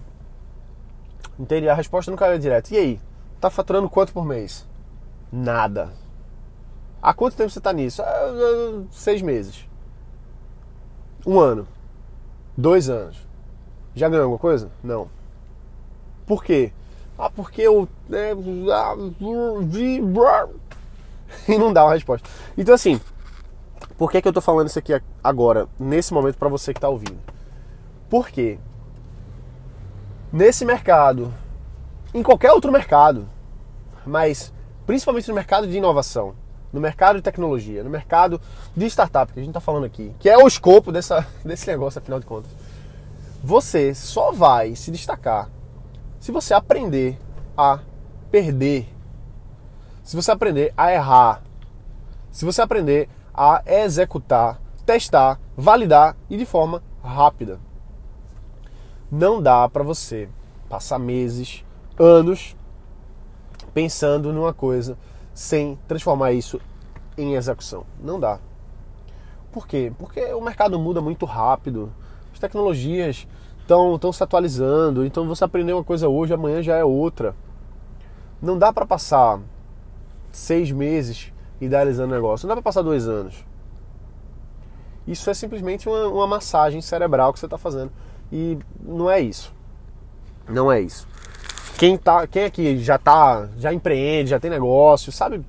Entende? 1.39 1.69
A 1.69 1.75
resposta 1.75 2.11
nunca 2.11 2.25
é 2.29 2.39
direta. 2.39 2.73
E 2.73 2.79
aí, 2.79 3.01
tá 3.39 3.51
faturando 3.51 3.91
quanto 3.91 4.11
por 4.11 4.25
mês? 4.25 4.67
Nada. 5.31 6.00
Há 7.03 7.15
quanto 7.15 7.37
tempo 7.37 7.51
você 7.51 7.59
está 7.59 7.73
nisso? 7.73 8.03
Ah, 8.03 8.83
seis 8.91 9.23
meses. 9.23 9.67
Um 11.27 11.39
ano. 11.39 11.67
Dois 12.57 12.91
anos. 12.91 13.17
Já 13.95 14.09
ganhou 14.09 14.25
alguma 14.25 14.39
coisa? 14.39 14.71
Não. 14.83 15.09
Por 16.27 16.45
quê? 16.45 16.73
Ah, 17.19 17.31
porque 17.31 17.63
eu. 17.63 17.89
Né, 18.09 18.33
e 21.49 21.59
não 21.59 21.73
dá 21.73 21.85
uma 21.85 21.95
resposta. 21.95 22.29
Então, 22.57 22.75
assim, 22.75 23.01
por 23.97 24.11
que, 24.11 24.23
que 24.23 24.29
eu 24.29 24.33
tô 24.33 24.41
falando 24.41 24.69
isso 24.69 24.79
aqui 24.79 24.93
agora, 25.23 25.69
nesse 25.79 26.13
momento, 26.13 26.39
para 26.39 26.49
você 26.49 26.73
que 26.73 26.81
tá 26.81 26.89
ouvindo? 26.89 27.19
Porque 28.09 28.59
nesse 30.33 30.65
mercado, 30.65 31.33
em 32.15 32.23
qualquer 32.23 32.53
outro 32.53 32.73
mercado, 32.73 33.29
mas 34.07 34.53
principalmente 34.87 35.29
no 35.29 35.35
mercado 35.35 35.67
de 35.67 35.77
inovação, 35.77 36.35
no 36.73 36.81
mercado 36.81 37.17
de 37.17 37.23
tecnologia, 37.23 37.83
no 37.83 37.91
mercado 37.91 38.41
de 38.77 38.87
startup, 38.87 39.33
que 39.33 39.39
a 39.39 39.43
gente 39.43 39.51
está 39.51 39.61
falando 39.61 39.85
aqui, 39.85 40.15
que 40.19 40.29
é 40.29 40.37
o 40.37 40.47
escopo 40.47 40.93
dessa, 40.93 41.27
desse 41.45 41.67
negócio, 41.67 41.99
afinal 41.99 42.21
de 42.21 42.27
contas, 42.27 42.51
você 43.43 43.95
só 43.95 44.33
vai 44.33 44.77
se 44.77 44.91
destacar 44.91 45.49
se 46.21 46.31
você 46.31 46.53
aprender 46.53 47.19
a 47.57 47.81
perder, 48.31 48.87
se 50.05 50.15
você 50.15 50.31
aprender 50.31 50.73
a 50.77 50.93
errar, 50.93 51.43
se 52.31 52.45
você 52.45 52.61
aprender 52.61 53.09
a 53.33 53.63
executar, 53.67 54.61
testar, 54.85 55.41
validar 55.57 56.15
e 56.29 56.37
de 56.37 56.45
forma 56.45 56.83
rápida. 57.03 57.59
Não 59.11 59.43
dá 59.43 59.67
para 59.69 59.83
você 59.83 60.29
passar 60.69 60.99
meses, 60.99 61.65
anos 61.99 62.55
pensando 63.73 64.33
numa 64.33 64.53
coisa 64.53 64.99
sem 65.35 65.79
transformar 65.87 66.33
isso 66.33 66.61
em 67.17 67.35
execução. 67.35 67.85
Não 68.03 68.19
dá. 68.19 68.39
Por 69.53 69.67
quê? 69.67 69.93
Porque 69.99 70.21
o 70.33 70.41
mercado 70.41 70.79
muda 70.79 71.01
muito 71.01 71.27
rápido, 71.27 71.93
as 72.33 72.39
tecnologias 72.39 73.27
estão 73.61 74.13
se 74.13 74.23
atualizando, 74.23 75.05
então 75.05 75.27
você 75.27 75.45
aprender 75.45 75.73
uma 75.73 75.85
coisa 75.85 76.09
hoje, 76.09 76.33
amanhã 76.33 76.63
já 76.63 76.77
é 76.77 76.85
outra. 76.85 77.35
Não 78.41 78.59
dá 78.59 78.73
para 78.73 78.87
passar 78.87 79.41
seis 80.33 80.71
meses 80.71 81.33
idealizando 81.61 82.13
o 82.13 82.17
negócio, 82.17 82.47
não 82.47 82.55
dá 82.55 82.61
para 82.61 82.71
passar 82.71 82.83
dois 82.83 83.07
anos. 83.07 83.45
Isso 85.07 85.29
é 85.29 85.35
simplesmente 85.35 85.89
uma, 85.89 86.07
uma 86.07 86.27
massagem 86.27 86.81
cerebral 86.81 87.33
que 87.33 87.39
você 87.41 87.47
está 87.47 87.59
fazendo. 87.59 87.91
E 88.31 88.59
não 88.81 89.11
é 89.11 89.21
isso. 89.21 89.53
Não 90.49 90.71
é 90.71 90.81
isso. 90.81 91.09
Quem, 91.81 91.97
tá, 91.97 92.27
quem 92.27 92.45
aqui 92.45 92.77
já 92.77 92.99
tá, 92.99 93.49
já 93.57 93.73
empreende, 93.73 94.29
já 94.29 94.39
tem 94.39 94.51
negócio, 94.51 95.11
sabe, 95.11 95.43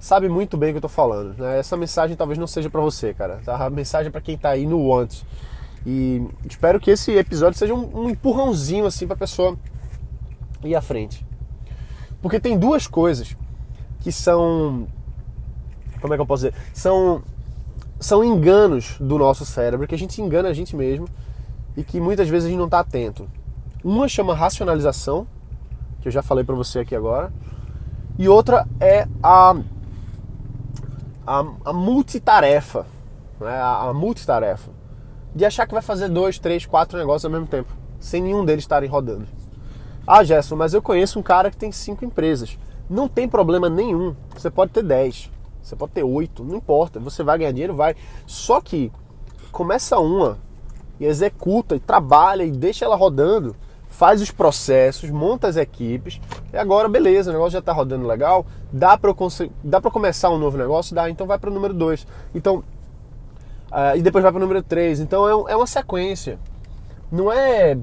sabe 0.00 0.30
muito 0.30 0.56
bem 0.56 0.70
o 0.70 0.72
que 0.72 0.76
eu 0.78 0.80
tô 0.80 0.88
falando. 0.88 1.36
Né? 1.36 1.58
Essa 1.58 1.76
mensagem 1.76 2.16
talvez 2.16 2.38
não 2.38 2.46
seja 2.46 2.70
para 2.70 2.80
você, 2.80 3.12
cara. 3.12 3.42
Tá? 3.44 3.66
A 3.66 3.68
mensagem 3.68 4.08
é 4.08 4.10
para 4.10 4.22
quem 4.22 4.38
tá 4.38 4.48
aí 4.48 4.64
no 4.64 4.80
want. 4.80 5.20
E 5.84 6.26
espero 6.48 6.80
que 6.80 6.90
esse 6.90 7.12
episódio 7.12 7.58
seja 7.58 7.74
um, 7.74 8.04
um 8.04 8.08
empurrãozinho 8.08 8.86
assim 8.86 9.06
para 9.06 9.14
pessoa 9.14 9.58
ir 10.64 10.74
à 10.74 10.80
frente. 10.80 11.22
Porque 12.22 12.40
tem 12.40 12.58
duas 12.58 12.86
coisas 12.86 13.36
que 14.00 14.10
são 14.10 14.88
como 16.00 16.14
é 16.14 16.16
que 16.16 16.22
eu 16.22 16.26
posso 16.26 16.46
dizer? 16.46 16.54
São 16.72 17.22
são 18.00 18.24
enganos 18.24 18.96
do 18.98 19.18
nosso 19.18 19.44
cérebro 19.44 19.86
que 19.86 19.94
a 19.94 19.98
gente 19.98 20.22
engana 20.22 20.48
a 20.48 20.54
gente 20.54 20.74
mesmo 20.74 21.06
e 21.76 21.84
que 21.84 22.00
muitas 22.00 22.26
vezes 22.26 22.46
a 22.46 22.48
gente 22.48 22.58
não 22.58 22.64
está 22.64 22.80
atento. 22.80 23.28
Uma 23.84 24.08
chama 24.08 24.34
racionalização 24.34 25.26
que 26.04 26.08
eu 26.08 26.12
já 26.12 26.22
falei 26.22 26.44
para 26.44 26.54
você 26.54 26.80
aqui 26.80 26.94
agora. 26.94 27.32
E 28.18 28.28
outra 28.28 28.68
é 28.78 29.08
a, 29.22 29.56
a, 31.26 31.44
a 31.64 31.72
multitarefa, 31.72 32.86
né? 33.40 33.56
a, 33.56 33.88
a 33.88 33.94
multitarefa. 33.94 34.70
De 35.34 35.46
achar 35.46 35.66
que 35.66 35.72
vai 35.72 35.82
fazer 35.82 36.10
dois, 36.10 36.38
três, 36.38 36.66
quatro 36.66 36.98
negócios 36.98 37.24
ao 37.24 37.30
mesmo 37.30 37.46
tempo, 37.46 37.72
sem 37.98 38.22
nenhum 38.22 38.44
deles 38.44 38.64
estarem 38.64 38.88
rodando. 38.88 39.26
Ah, 40.06 40.22
Gerson, 40.22 40.56
mas 40.56 40.74
eu 40.74 40.82
conheço 40.82 41.18
um 41.18 41.22
cara 41.22 41.50
que 41.50 41.56
tem 41.56 41.72
cinco 41.72 42.04
empresas. 42.04 42.58
Não 42.88 43.08
tem 43.08 43.26
problema 43.26 43.70
nenhum. 43.70 44.14
Você 44.36 44.50
pode 44.50 44.72
ter 44.72 44.82
dez, 44.82 45.30
você 45.62 45.74
pode 45.74 45.92
ter 45.92 46.04
oito, 46.04 46.44
não 46.44 46.56
importa. 46.56 47.00
Você 47.00 47.22
vai 47.22 47.38
ganhar 47.38 47.52
dinheiro, 47.52 47.74
vai. 47.74 47.96
Só 48.26 48.60
que 48.60 48.92
começa 49.50 49.98
uma 49.98 50.36
e 51.00 51.06
executa 51.06 51.74
e 51.74 51.80
trabalha 51.80 52.44
e 52.44 52.50
deixa 52.50 52.84
ela 52.84 52.94
rodando 52.94 53.56
faz 53.96 54.20
os 54.20 54.30
processos, 54.30 55.08
monta 55.08 55.46
as 55.46 55.56
equipes, 55.56 56.20
e 56.52 56.56
agora 56.56 56.88
beleza, 56.88 57.30
o 57.30 57.32
negócio 57.32 57.52
já 57.52 57.60
está 57.60 57.72
rodando 57.72 58.06
legal, 58.06 58.44
dá 58.72 58.98
para 58.98 59.14
dá 59.62 59.80
para 59.80 59.90
começar 59.90 60.30
um 60.30 60.38
novo 60.38 60.58
negócio, 60.58 60.94
dá, 60.94 61.08
então 61.08 61.26
vai 61.26 61.38
para 61.38 61.48
o 61.48 61.54
número 61.54 61.72
2. 61.72 62.06
Então, 62.34 62.56
uh, 63.70 63.96
e 63.96 64.02
depois 64.02 64.22
vai 64.22 64.32
para 64.32 64.38
o 64.38 64.40
número 64.40 64.62
3. 64.62 65.00
Então 65.00 65.46
é, 65.48 65.52
é 65.52 65.56
uma 65.56 65.66
sequência. 65.66 66.38
Não 67.10 67.30
é 67.30 67.78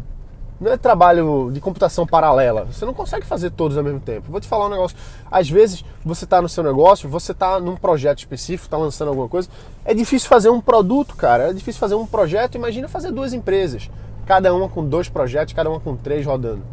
não 0.60 0.72
é 0.72 0.78
trabalho 0.78 1.50
de 1.52 1.60
computação 1.60 2.06
paralela. 2.06 2.66
Você 2.66 2.86
não 2.86 2.94
consegue 2.94 3.26
fazer 3.26 3.50
todos 3.50 3.78
ao 3.78 3.84
mesmo 3.84 4.00
tempo. 4.00 4.30
Vou 4.30 4.40
te 4.40 4.48
falar 4.48 4.68
um 4.68 4.70
negócio. 4.70 4.96
Às 5.32 5.50
vezes 5.50 5.84
você 6.06 6.26
está 6.26 6.40
no 6.40 6.48
seu 6.48 6.64
negócio, 6.64 7.10
você 7.10 7.32
está 7.32 7.60
num 7.60 7.76
projeto 7.76 8.20
específico, 8.20 8.68
está 8.68 8.78
lançando 8.78 9.08
alguma 9.08 9.28
coisa. 9.28 9.50
É 9.84 9.94
difícil 9.94 10.30
fazer 10.30 10.50
um 10.50 10.62
produto, 10.62 11.16
cara. 11.16 11.50
É 11.50 11.54
difícil 11.54 11.80
fazer 11.80 11.96
um 11.96 12.06
projeto. 12.06 12.56
Imagina 12.56 12.88
fazer 12.88 13.12
duas 13.12 13.34
empresas 13.34 13.90
cada 14.26 14.54
uma 14.54 14.70
com 14.70 14.88
dois 14.88 15.10
projetos, 15.10 15.54
cada 15.54 15.70
uma 15.70 15.80
com 15.80 15.96
três 15.96 16.26
rodando. 16.26 16.64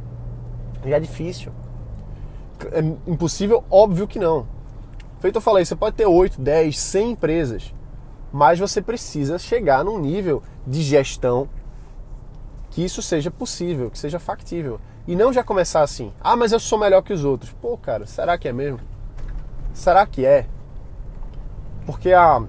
Já 0.85 0.97
é 0.97 1.01
difícil. 1.01 1.53
É 2.73 2.81
impossível? 3.11 3.65
Óbvio 3.71 4.07
que 4.07 4.19
não. 4.19 4.47
Feito 5.21 5.37
eu 5.37 5.41
falei, 5.41 5.65
você 5.65 5.75
pode 5.75 5.97
ter 5.97 6.07
8, 6.07 6.41
10, 6.41 6.79
100 6.79 7.11
empresas, 7.11 7.75
mas 8.33 8.59
você 8.59 8.81
precisa 8.81 9.39
chegar 9.39 9.85
num 9.85 9.99
nível 9.99 10.43
de 10.67 10.83
gestão 10.83 11.49
que 12.71 12.85
isso 12.85 13.03
seja 13.03 13.31
possível, 13.31 13.91
que 13.91 13.99
seja 13.99 14.19
factível. 14.19 14.81
E 15.07 15.17
não 15.17 15.33
já 15.33 15.43
começar 15.43 15.83
assim, 15.83 16.13
ah, 16.21 16.37
mas 16.37 16.53
eu 16.53 16.61
sou 16.61 16.79
melhor 16.79 17.03
que 17.03 17.13
os 17.13 17.25
outros. 17.25 17.51
Pô, 17.61 17.77
cara, 17.77 18.07
será 18.07 18.39
que 18.39 18.47
é 18.47 18.53
mesmo? 18.53 18.79
Será 19.73 20.07
que 20.07 20.25
é? 20.25 20.47
Porque 21.87 22.13
a, 22.13 22.43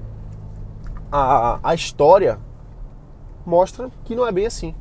a, 1.12 1.60
a 1.64 1.74
história 1.74 2.38
mostra 3.46 3.90
que 4.04 4.16
não 4.16 4.28
é 4.28 4.32
bem 4.32 4.46
assim 4.46 4.76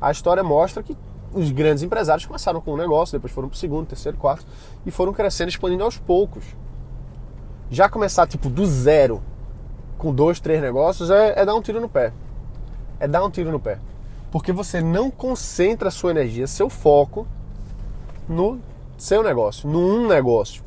a 0.00 0.10
história 0.10 0.42
mostra 0.42 0.82
que 0.82 0.96
os 1.32 1.50
grandes 1.50 1.82
empresários 1.82 2.26
começaram 2.26 2.60
com 2.60 2.74
um 2.74 2.76
negócio, 2.76 3.18
depois 3.18 3.32
foram 3.32 3.48
para 3.48 3.56
o 3.56 3.58
segundo, 3.58 3.86
terceiro, 3.86 4.16
quarto 4.16 4.46
e 4.86 4.90
foram 4.90 5.12
crescendo, 5.12 5.48
expandindo 5.48 5.82
aos 5.82 5.98
poucos. 5.98 6.44
Já 7.70 7.88
começar 7.88 8.26
tipo 8.26 8.48
do 8.48 8.64
zero 8.66 9.22
com 9.98 10.14
dois, 10.14 10.38
três 10.38 10.60
negócios 10.60 11.10
é, 11.10 11.40
é 11.40 11.44
dar 11.44 11.54
um 11.54 11.62
tiro 11.62 11.80
no 11.80 11.88
pé. 11.88 12.12
É 13.00 13.08
dar 13.08 13.24
um 13.24 13.30
tiro 13.30 13.50
no 13.50 13.58
pé. 13.58 13.78
Porque 14.30 14.52
você 14.52 14.80
não 14.80 15.10
concentra 15.10 15.88
a 15.88 15.90
sua 15.90 16.10
energia, 16.10 16.46
seu 16.46 16.68
foco 16.68 17.26
no 18.28 18.60
seu 18.96 19.22
negócio, 19.22 19.68
num 19.68 20.06
negócio. 20.06 20.62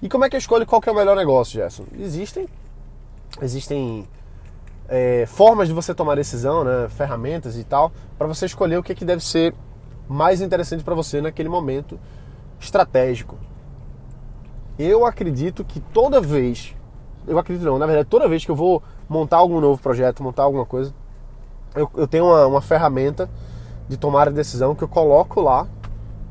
E 0.00 0.08
como 0.08 0.24
é 0.24 0.30
que 0.30 0.36
eu 0.36 0.38
escolho 0.38 0.66
qual 0.66 0.80
que 0.80 0.88
é 0.88 0.92
o 0.92 0.94
melhor 0.94 1.16
negócio, 1.16 1.54
Gerson? 1.54 1.84
Existem 1.98 2.48
existem 3.42 4.08
é, 4.88 5.26
formas 5.26 5.68
de 5.68 5.74
você 5.74 5.94
tomar 5.94 6.14
decisão, 6.14 6.64
né, 6.64 6.88
ferramentas 6.88 7.56
e 7.58 7.64
tal, 7.64 7.92
para 8.16 8.26
você 8.26 8.46
escolher 8.46 8.78
o 8.78 8.82
que, 8.82 8.92
é 8.92 8.94
que 8.94 9.04
deve 9.04 9.22
ser 9.22 9.54
mais 10.08 10.40
interessante 10.40 10.82
para 10.82 10.94
você 10.94 11.20
naquele 11.20 11.48
momento 11.48 12.00
estratégico. 12.58 13.36
Eu 14.78 15.04
acredito 15.04 15.64
que 15.64 15.80
toda 15.80 16.20
vez, 16.20 16.74
eu 17.26 17.38
acredito 17.38 17.66
não, 17.66 17.78
na 17.78 17.86
verdade, 17.86 18.08
toda 18.08 18.28
vez 18.28 18.44
que 18.44 18.50
eu 18.50 18.56
vou 18.56 18.82
montar 19.08 19.36
algum 19.36 19.60
novo 19.60 19.80
projeto, 19.80 20.22
montar 20.22 20.44
alguma 20.44 20.64
coisa, 20.64 20.94
eu, 21.74 21.90
eu 21.94 22.08
tenho 22.08 22.24
uma, 22.24 22.46
uma 22.46 22.60
ferramenta 22.62 23.28
de 23.88 23.96
tomar 23.96 24.28
a 24.28 24.30
decisão 24.30 24.74
que 24.74 24.82
eu 24.82 24.88
coloco 24.88 25.40
lá 25.40 25.66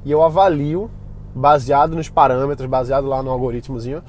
e 0.03 0.11
eu 0.11 0.23
avalio, 0.23 0.89
baseado 1.35 1.95
nos 1.95 2.09
parâmetros, 2.09 2.67
baseado 2.67 3.05
lá 3.05 3.21
no 3.21 3.29
algoritmozinho, 3.29 4.03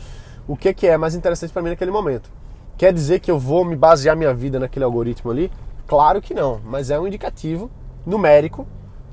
o 0.47 0.57
que, 0.57 0.73
que 0.73 0.87
é 0.87 0.97
mais 0.97 1.15
interessante 1.15 1.53
para 1.53 1.61
mim 1.61 1.71
naquele 1.71 1.91
momento. 1.91 2.31
Quer 2.79 2.93
dizer 2.93 3.19
que 3.19 3.29
eu 3.29 3.41
vou 3.41 3.65
me 3.65 3.75
basear 3.75 4.17
minha 4.17 4.33
vida 4.33 4.61
naquele 4.61 4.85
algoritmo 4.85 5.33
ali? 5.33 5.51
Claro 5.85 6.23
que 6.23 6.33
não, 6.33 6.61
mas 6.65 6.91
é 6.91 6.99
um 6.99 7.09
indicativo 7.09 7.69
numérico 8.07 8.65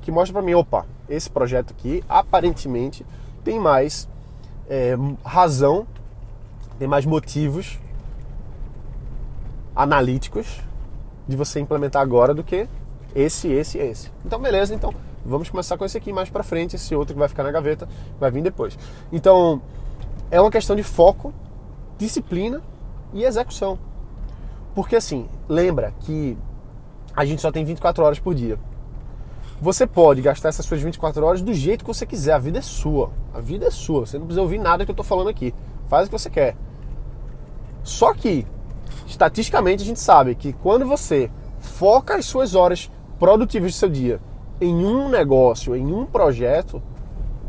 que 0.02 0.12
mostra 0.12 0.34
para 0.34 0.42
mim, 0.42 0.54
opa, 0.54 0.86
esse 1.08 1.28
projeto 1.28 1.72
aqui 1.72 2.02
aparentemente 2.08 3.04
tem 3.42 3.58
mais 3.58 4.08
é, 4.68 4.96
razão 5.24 5.84
tem 6.78 6.86
mais 6.86 7.04
motivos 7.04 7.78
analíticos 9.74 10.60
de 11.26 11.36
você 11.36 11.58
implementar 11.58 12.02
agora 12.02 12.32
do 12.32 12.44
que 12.44 12.68
esse, 13.14 13.48
esse 13.48 13.78
e 13.78 13.80
esse. 13.80 14.12
Então, 14.24 14.38
beleza, 14.38 14.74
então 14.74 14.94
vamos 15.24 15.50
começar 15.50 15.76
com 15.76 15.84
esse 15.84 15.98
aqui 15.98 16.12
mais 16.12 16.30
para 16.30 16.44
frente, 16.44 16.76
esse 16.76 16.94
outro 16.94 17.14
que 17.14 17.18
vai 17.18 17.28
ficar 17.28 17.42
na 17.42 17.50
gaveta 17.50 17.88
vai 18.20 18.30
vir 18.30 18.42
depois. 18.42 18.78
Então, 19.10 19.60
é 20.30 20.40
uma 20.40 20.50
questão 20.50 20.76
de 20.76 20.82
foco, 20.82 21.32
disciplina 21.98 22.62
e 23.16 23.24
execução. 23.24 23.78
Porque 24.74 24.96
assim, 24.96 25.26
lembra 25.48 25.92
que 26.00 26.36
a 27.14 27.24
gente 27.24 27.40
só 27.40 27.50
tem 27.50 27.64
24 27.64 28.04
horas 28.04 28.18
por 28.18 28.34
dia. 28.34 28.58
Você 29.60 29.86
pode 29.86 30.20
gastar 30.20 30.50
essas 30.50 30.66
suas 30.66 30.82
24 30.82 31.24
horas 31.24 31.40
do 31.40 31.54
jeito 31.54 31.82
que 31.82 31.88
você 31.88 32.04
quiser, 32.04 32.34
a 32.34 32.38
vida 32.38 32.58
é 32.58 32.62
sua. 32.62 33.10
A 33.32 33.40
vida 33.40 33.66
é 33.66 33.70
sua, 33.70 34.06
você 34.06 34.18
não 34.18 34.26
precisa 34.26 34.42
ouvir 34.42 34.58
nada 34.58 34.84
que 34.84 34.90
eu 34.90 34.92
estou 34.92 35.04
falando 35.04 35.28
aqui. 35.28 35.54
Faz 35.88 36.06
o 36.06 36.10
que 36.10 36.18
você 36.18 36.28
quer. 36.28 36.56
Só 37.82 38.12
que, 38.12 38.46
estatisticamente, 39.06 39.82
a 39.82 39.86
gente 39.86 40.00
sabe 40.00 40.34
que 40.34 40.52
quando 40.52 40.86
você 40.86 41.30
foca 41.58 42.16
as 42.16 42.26
suas 42.26 42.54
horas 42.54 42.90
produtivas 43.18 43.72
do 43.72 43.76
seu 43.76 43.88
dia 43.88 44.20
em 44.60 44.74
um 44.84 45.08
negócio, 45.08 45.74
em 45.74 45.86
um 45.90 46.04
projeto, 46.04 46.82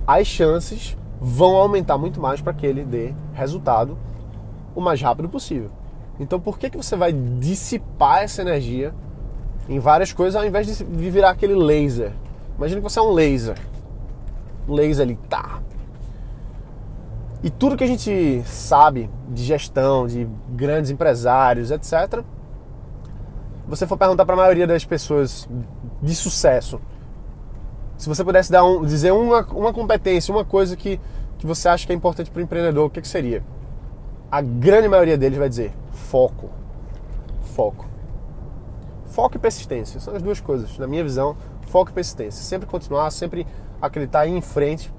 as 0.06 0.28
chances 0.28 0.96
vão 1.20 1.56
aumentar 1.56 1.98
muito 1.98 2.22
mais 2.22 2.40
para 2.40 2.54
que 2.54 2.66
ele 2.66 2.86
dê 2.86 3.14
resultado 3.34 3.98
o 4.78 4.82
mais 4.82 5.02
rápido 5.02 5.28
possível. 5.28 5.72
Então, 6.20 6.40
por 6.40 6.60
que, 6.60 6.70
que 6.70 6.78
você 6.78 6.96
vai 6.96 7.12
dissipar 7.12 8.24
essa 8.24 8.42
energia 8.44 8.94
em 9.68 9.80
várias 9.80 10.14
coisas 10.14 10.36
ao 10.36 10.46
invés 10.46 10.68
de 10.68 10.84
virar 11.10 11.32
aquele 11.32 11.56
laser? 11.56 12.14
Imagina 12.58 12.80
que 12.80 12.90
você 12.90 13.00
é 13.00 13.02
um 13.02 13.12
laser. 13.12 13.58
Um 14.68 14.74
laser 14.74 15.04
ali, 15.04 15.16
tá. 15.28 15.60
E 17.44 17.50
tudo 17.50 17.76
que 17.76 17.84
a 17.84 17.88
gente 17.88 18.44
sabe 18.46 19.10
de 19.30 19.44
gestão, 19.44 20.06
de 20.06 20.28
grandes 20.50 20.92
empresários, 20.92 21.72
etc. 21.72 22.24
Você 23.68 23.88
for 23.88 23.98
perguntar 23.98 24.26
para 24.26 24.34
a 24.34 24.38
maioria 24.38 24.68
das 24.68 24.86
pessoas 24.86 25.48
de 26.02 26.16
sucesso, 26.16 26.80
se 27.98 28.08
você 28.08 28.24
pudesse 28.24 28.52
dar 28.52 28.64
um, 28.64 28.86
dizer 28.86 29.12
uma, 29.12 29.42
uma 29.48 29.74
competência, 29.74 30.32
uma 30.34 30.46
coisa 30.46 30.76
que, 30.76 31.00
que 31.40 31.48
você 31.48 31.68
acha 31.68 31.86
que 31.86 31.92
é 31.92 31.96
importante 31.96 32.30
para 32.30 32.40
o 32.40 32.44
empreendedor, 32.44 32.86
o 32.86 32.90
que, 32.90 33.02
que 33.02 33.08
seria? 33.08 33.44
A 34.30 34.42
grande 34.42 34.88
maioria 34.88 35.18
deles 35.18 35.38
vai 35.38 35.48
dizer 35.48 35.72
foco. 35.92 36.50
Foco. 37.56 37.86
Foco 39.08 39.38
e 39.38 39.40
persistência 39.40 40.00
são 40.00 40.16
as 40.16 40.22
duas 40.22 40.40
coisas, 40.40 40.78
na 40.78 40.88
minha 40.88 41.04
visão. 41.04 41.36
Foco 41.68 41.92
e 41.92 41.94
persistência. 41.94 42.44
Sempre 42.44 42.68
continuar, 42.68 43.10
sempre 43.12 43.48
acreditar 43.82 44.26
e 44.26 44.32
em 44.32 44.42
frente, 44.42 44.92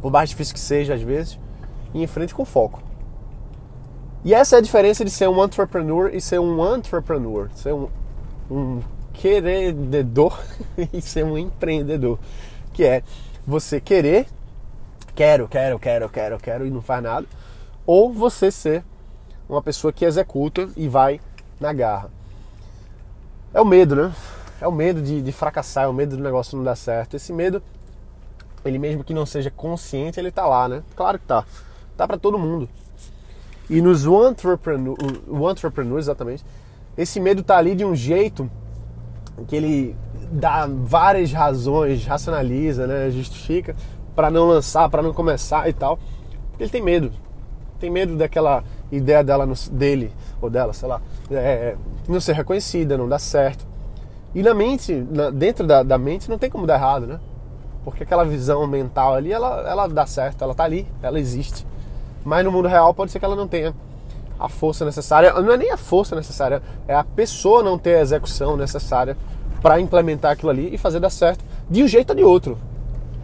por 0.00 0.10
mais 0.10 0.30
difícil 0.30 0.54
que 0.54 0.60
seja 0.60 0.94
às 0.94 1.02
vezes, 1.02 1.38
ir 1.92 2.02
em 2.02 2.06
frente 2.06 2.34
com 2.34 2.44
foco. 2.44 2.82
E 4.24 4.32
essa 4.32 4.56
é 4.56 4.58
a 4.58 4.62
diferença 4.62 5.04
de 5.04 5.10
ser 5.10 5.28
um 5.28 5.44
entrepreneur 5.44 6.14
e 6.14 6.20
ser 6.20 6.38
um 6.38 6.74
entrepreneur, 6.74 7.50
ser 7.54 7.74
um, 7.74 7.88
um 8.50 8.80
queredor 9.12 10.38
e 10.92 11.00
ser 11.00 11.24
um 11.24 11.36
empreendedor, 11.36 12.18
que 12.72 12.84
é 12.84 13.02
você 13.46 13.80
querer, 13.80 14.26
quero, 15.14 15.46
quero, 15.46 15.78
quero, 15.78 16.08
quero, 16.08 16.38
quero 16.38 16.66
e 16.66 16.70
não 16.70 16.80
faz 16.80 17.02
nada, 17.02 17.26
ou 17.86 18.12
você 18.12 18.50
ser 18.50 18.84
uma 19.48 19.62
pessoa 19.62 19.92
que 19.92 20.04
executa 20.04 20.68
e 20.76 20.88
vai 20.88 21.20
na 21.60 21.72
garra. 21.72 22.10
É 23.52 23.60
o 23.60 23.64
medo, 23.64 23.94
né? 23.94 24.12
É 24.60 24.66
o 24.66 24.72
medo 24.72 25.02
de, 25.02 25.20
de 25.20 25.32
fracassar, 25.32 25.84
é 25.84 25.88
o 25.88 25.92
medo 25.92 26.16
do 26.16 26.22
negócio 26.22 26.56
não 26.56 26.64
dar 26.64 26.76
certo. 26.76 27.14
Esse 27.14 27.32
medo, 27.32 27.62
ele 28.64 28.78
mesmo 28.78 29.04
que 29.04 29.12
não 29.12 29.26
seja 29.26 29.50
consciente, 29.50 30.18
ele 30.18 30.30
tá 30.30 30.46
lá, 30.46 30.68
né? 30.68 30.82
Claro 30.96 31.18
que 31.18 31.26
tá. 31.26 31.44
Tá 31.96 32.06
para 32.06 32.18
todo 32.18 32.38
mundo. 32.38 32.68
E 33.68 33.80
nos 33.80 34.04
entrepreneur, 34.04 34.96
o 35.26 35.50
entrepreneur 35.50 35.98
exatamente, 35.98 36.44
esse 36.96 37.18
medo 37.18 37.42
tá 37.42 37.56
ali 37.56 37.74
de 37.74 37.84
um 37.84 37.94
jeito 37.94 38.50
que 39.48 39.56
ele 39.56 39.96
dá 40.30 40.66
várias 40.66 41.32
razões, 41.32 42.04
racionaliza, 42.04 42.86
né, 42.86 43.10
justifica 43.10 43.74
para 44.14 44.30
não 44.30 44.46
lançar, 44.46 44.88
para 44.88 45.02
não 45.02 45.12
começar 45.12 45.68
e 45.68 45.72
tal. 45.72 45.98
Ele 46.58 46.70
tem 46.70 46.82
medo. 46.82 47.10
Tem 47.78 47.90
medo 47.90 48.16
daquela 48.16 48.64
ideia 48.90 49.22
dela 49.22 49.46
dele 49.70 50.12
ou 50.40 50.48
dela, 50.48 50.72
sei 50.72 50.88
lá, 50.88 51.00
é, 51.30 51.76
não 52.08 52.20
ser 52.20 52.34
reconhecida, 52.34 52.96
não 52.96 53.08
dar 53.08 53.18
certo. 53.18 53.66
E 54.34 54.42
na 54.42 54.52
mente, 54.52 54.94
dentro 55.32 55.66
da, 55.66 55.82
da, 55.82 55.96
mente, 55.96 56.28
não 56.28 56.38
tem 56.38 56.50
como 56.50 56.66
dar 56.66 56.74
errado, 56.74 57.06
né? 57.06 57.20
Porque 57.84 58.02
aquela 58.02 58.24
visão 58.24 58.66
mental 58.66 59.14
ali, 59.14 59.32
ela, 59.32 59.60
ela 59.68 59.86
dá 59.86 60.06
certo, 60.06 60.42
ela 60.42 60.54
tá 60.54 60.64
ali, 60.64 60.88
ela 61.02 61.20
existe. 61.20 61.66
Mas 62.24 62.44
no 62.44 62.50
mundo 62.50 62.66
real 62.66 62.92
pode 62.92 63.12
ser 63.12 63.18
que 63.18 63.24
ela 63.24 63.36
não 63.36 63.46
tenha 63.46 63.74
a 64.38 64.48
força 64.48 64.84
necessária. 64.84 65.32
Não 65.34 65.52
é 65.52 65.56
nem 65.56 65.70
a 65.70 65.76
força 65.76 66.16
necessária, 66.16 66.62
é 66.88 66.94
a 66.94 67.04
pessoa 67.04 67.62
não 67.62 67.78
ter 67.78 67.96
a 67.96 68.00
execução 68.00 68.56
necessária 68.56 69.16
para 69.62 69.80
implementar 69.80 70.32
aquilo 70.32 70.50
ali 70.50 70.74
e 70.74 70.78
fazer 70.78 71.00
dar 71.00 71.10
certo 71.10 71.44
de 71.70 71.82
um 71.82 71.88
jeito 71.88 72.10
ou 72.10 72.16
de 72.16 72.24
outro. 72.24 72.58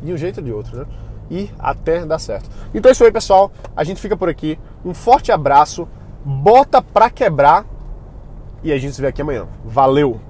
De 0.02 0.12
um 0.12 0.16
jeito 0.16 0.38
ou 0.38 0.44
de 0.44 0.52
outro, 0.52 0.76
né? 0.78 0.86
E 1.30 1.50
até 1.58 2.04
dar 2.04 2.18
certo. 2.18 2.50
Então 2.74 2.88
é 2.88 2.92
isso 2.92 3.04
aí, 3.04 3.12
pessoal. 3.12 3.52
A 3.76 3.84
gente 3.84 4.00
fica 4.00 4.16
por 4.16 4.28
aqui. 4.28 4.58
Um 4.84 4.92
forte 4.92 5.30
abraço. 5.30 5.86
Bota 6.24 6.82
pra 6.82 7.08
quebrar. 7.08 7.64
E 8.62 8.72
a 8.72 8.78
gente 8.78 8.94
se 8.94 9.00
vê 9.00 9.06
aqui 9.06 9.22
amanhã. 9.22 9.46
Valeu! 9.64 10.20